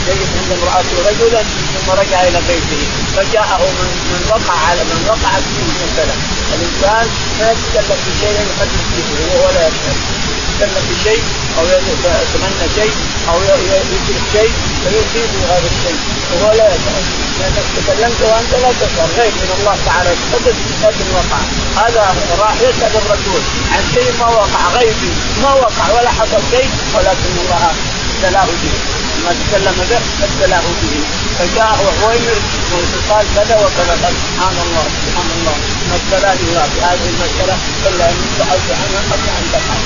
[0.08, 1.42] يجد عند امرأته رجلا
[1.74, 2.82] ثم رجع إلى بيته.
[3.16, 6.14] فجاءه من من وقع على من وقعت فيه مثلا.
[6.54, 7.06] الإنسان
[7.40, 10.17] ما يتكلم بشيء يحدث به وهو لا يتكلم
[10.58, 11.22] يتكلم بشيء
[11.58, 12.94] أو يتمنى شيء
[13.28, 14.52] أو يدرك شيء
[14.82, 15.98] فيصيبه هذا الشيء.
[16.32, 17.04] وهو لا يفعل
[17.38, 20.10] لأنك تكلمت وأنت لا تفعل غير من الله تعالى.
[20.32, 21.40] تحدث لكن وقع
[21.82, 23.42] هذا راح يسأل الرسول
[23.72, 24.62] عن شيء ما وقع.
[24.78, 25.84] غيبي ما وقع.
[25.96, 26.68] ولا حصل شيء.
[26.94, 27.72] ولكن الله
[28.14, 28.74] ابتلاه به.
[29.24, 30.94] ما تكلم به ابتلاه به.
[31.38, 32.38] فجاءه عويمر
[32.72, 35.56] وقال كذا وكذا قال سبحان الله سبحان الله.
[35.88, 37.56] ما ابتلاني الله بهذه المسألة
[37.88, 39.76] إلا اني سالت عنها قبل ان تقع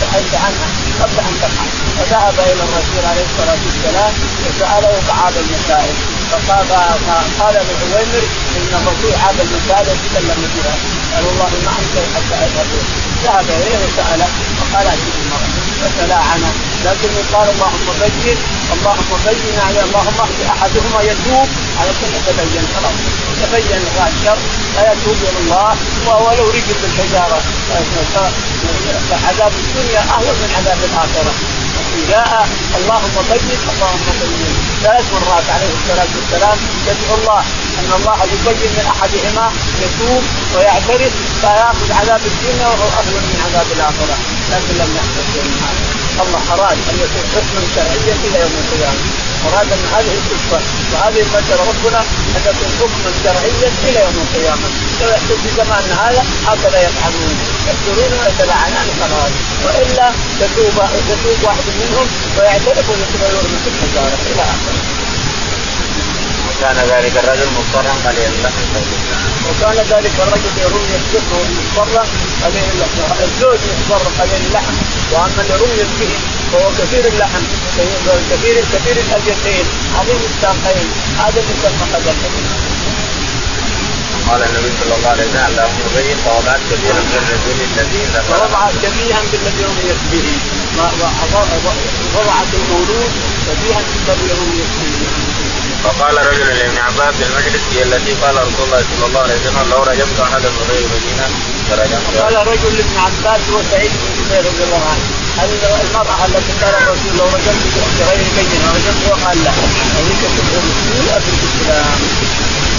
[0.00, 0.68] سالت عنها
[1.00, 1.64] قبل أن تقع.
[1.98, 4.12] فذهب إلى الرسول عليه الصلاة والسلام
[4.44, 5.94] وسأله بعض المسائل
[6.30, 6.66] فقال
[7.40, 8.24] قال لعويمر
[8.56, 10.74] إن الرسول هذا المسائل يتكلم بها.
[11.14, 12.68] قال والله ما أنكر حتى أذهب.
[13.24, 15.50] ذهب إليه وسأله فقال اتي المراه
[15.80, 16.42] فتلاعن
[16.84, 18.36] لكن قال اللهم بين
[18.74, 21.48] اللهم بين يعني اللهم اهد أحدهما يتوب.
[21.80, 22.64] على كل تبين.
[22.76, 22.96] خلاص.
[23.42, 24.38] تبين الشر
[24.74, 25.76] فيتوب إلى الله
[26.06, 27.40] ولو رجل بالحجارة.
[29.28, 31.32] عذاب الدنيا أهون من عذاب الآخرة.
[32.08, 34.40] جاء اللهم بين اللهم بين
[34.84, 36.58] ثلاث مرات عليه الصلاة والسلام
[36.88, 37.40] يدعو الله
[37.78, 39.46] أن الله يبين من أحدهما
[39.82, 40.22] يتوب
[40.54, 44.16] ويعترف فيأخذ عذاب الدنيا وهو أهون من عذاب الآخرة.
[44.52, 45.82] لكن لم يحدث شيء من هذا.
[46.22, 49.27] الله أراد أن يكون حكما شرعيا إلى يوم القيامة.
[49.46, 50.58] اراد ان هذه القصة.
[50.92, 52.00] وهذه المساله ربنا
[52.36, 54.68] أن تكون حكما شرعيا إلى يوم القيامة.
[55.00, 57.34] لو يحدث في زماننا هذا هكذا يفعلون.
[57.68, 59.32] يقتلون ويتلعنان خلاص
[59.64, 60.06] وإلا
[60.40, 60.76] تتوب
[61.08, 64.18] تتوب واحد منهم ويعترف ويتغير من الحجارة.
[64.30, 64.82] إلى آخره.
[66.48, 68.32] وكان ذلك الرجل مضطرا قليل
[69.48, 72.04] وكان ذلك الرجل يرمي السر مضطرا
[72.44, 73.22] قليل اللحم.
[73.24, 74.74] الزوج مضطر قليل اللحم.
[75.12, 76.12] وأما اللي رمي به
[76.52, 77.44] فهو كثير اللحم
[78.30, 79.66] كثير كثير الاليتين
[79.98, 80.86] عظيم الساقين
[81.18, 82.14] هذا اللي يسمى قدر
[84.28, 88.62] قال النبي صلى الله عليه وسلم اللهم بين فوضعت كثيرا من الرجل الذي ذكر ووضع
[88.82, 90.26] شبيها بالذي رميت به.
[92.16, 93.12] وضعت المولود
[93.46, 95.37] شبيها بالذي رميت به.
[95.84, 99.82] فقال رجل لابن عباس المجلس هي التي قال رسول الله صلى الله عليه وسلم لو
[99.82, 101.26] رجمت احدا من غير المدينة
[101.68, 102.06] فرجمت.
[102.22, 105.04] قال رجل لابن عباس وسعيد بن جبير رضي الله عنه.
[105.38, 105.48] هل
[105.86, 107.64] المرأة التي قال الرسول لو رجمت
[107.98, 109.52] بغير المدينة رجمت؟ وقال لا.
[109.96, 111.98] هذيك تكون مسؤولة في الإسلام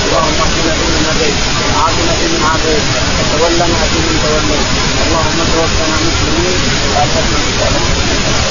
[0.06, 1.38] اللهم اهدنا فيمن هديت
[1.76, 2.86] وعافنا فيمن عافيت.
[3.18, 4.66] وتولنا فيمن توليت.
[5.06, 6.60] اللهم توفنا مسلمين.
[6.92, 8.49] وأخذنا مسلمين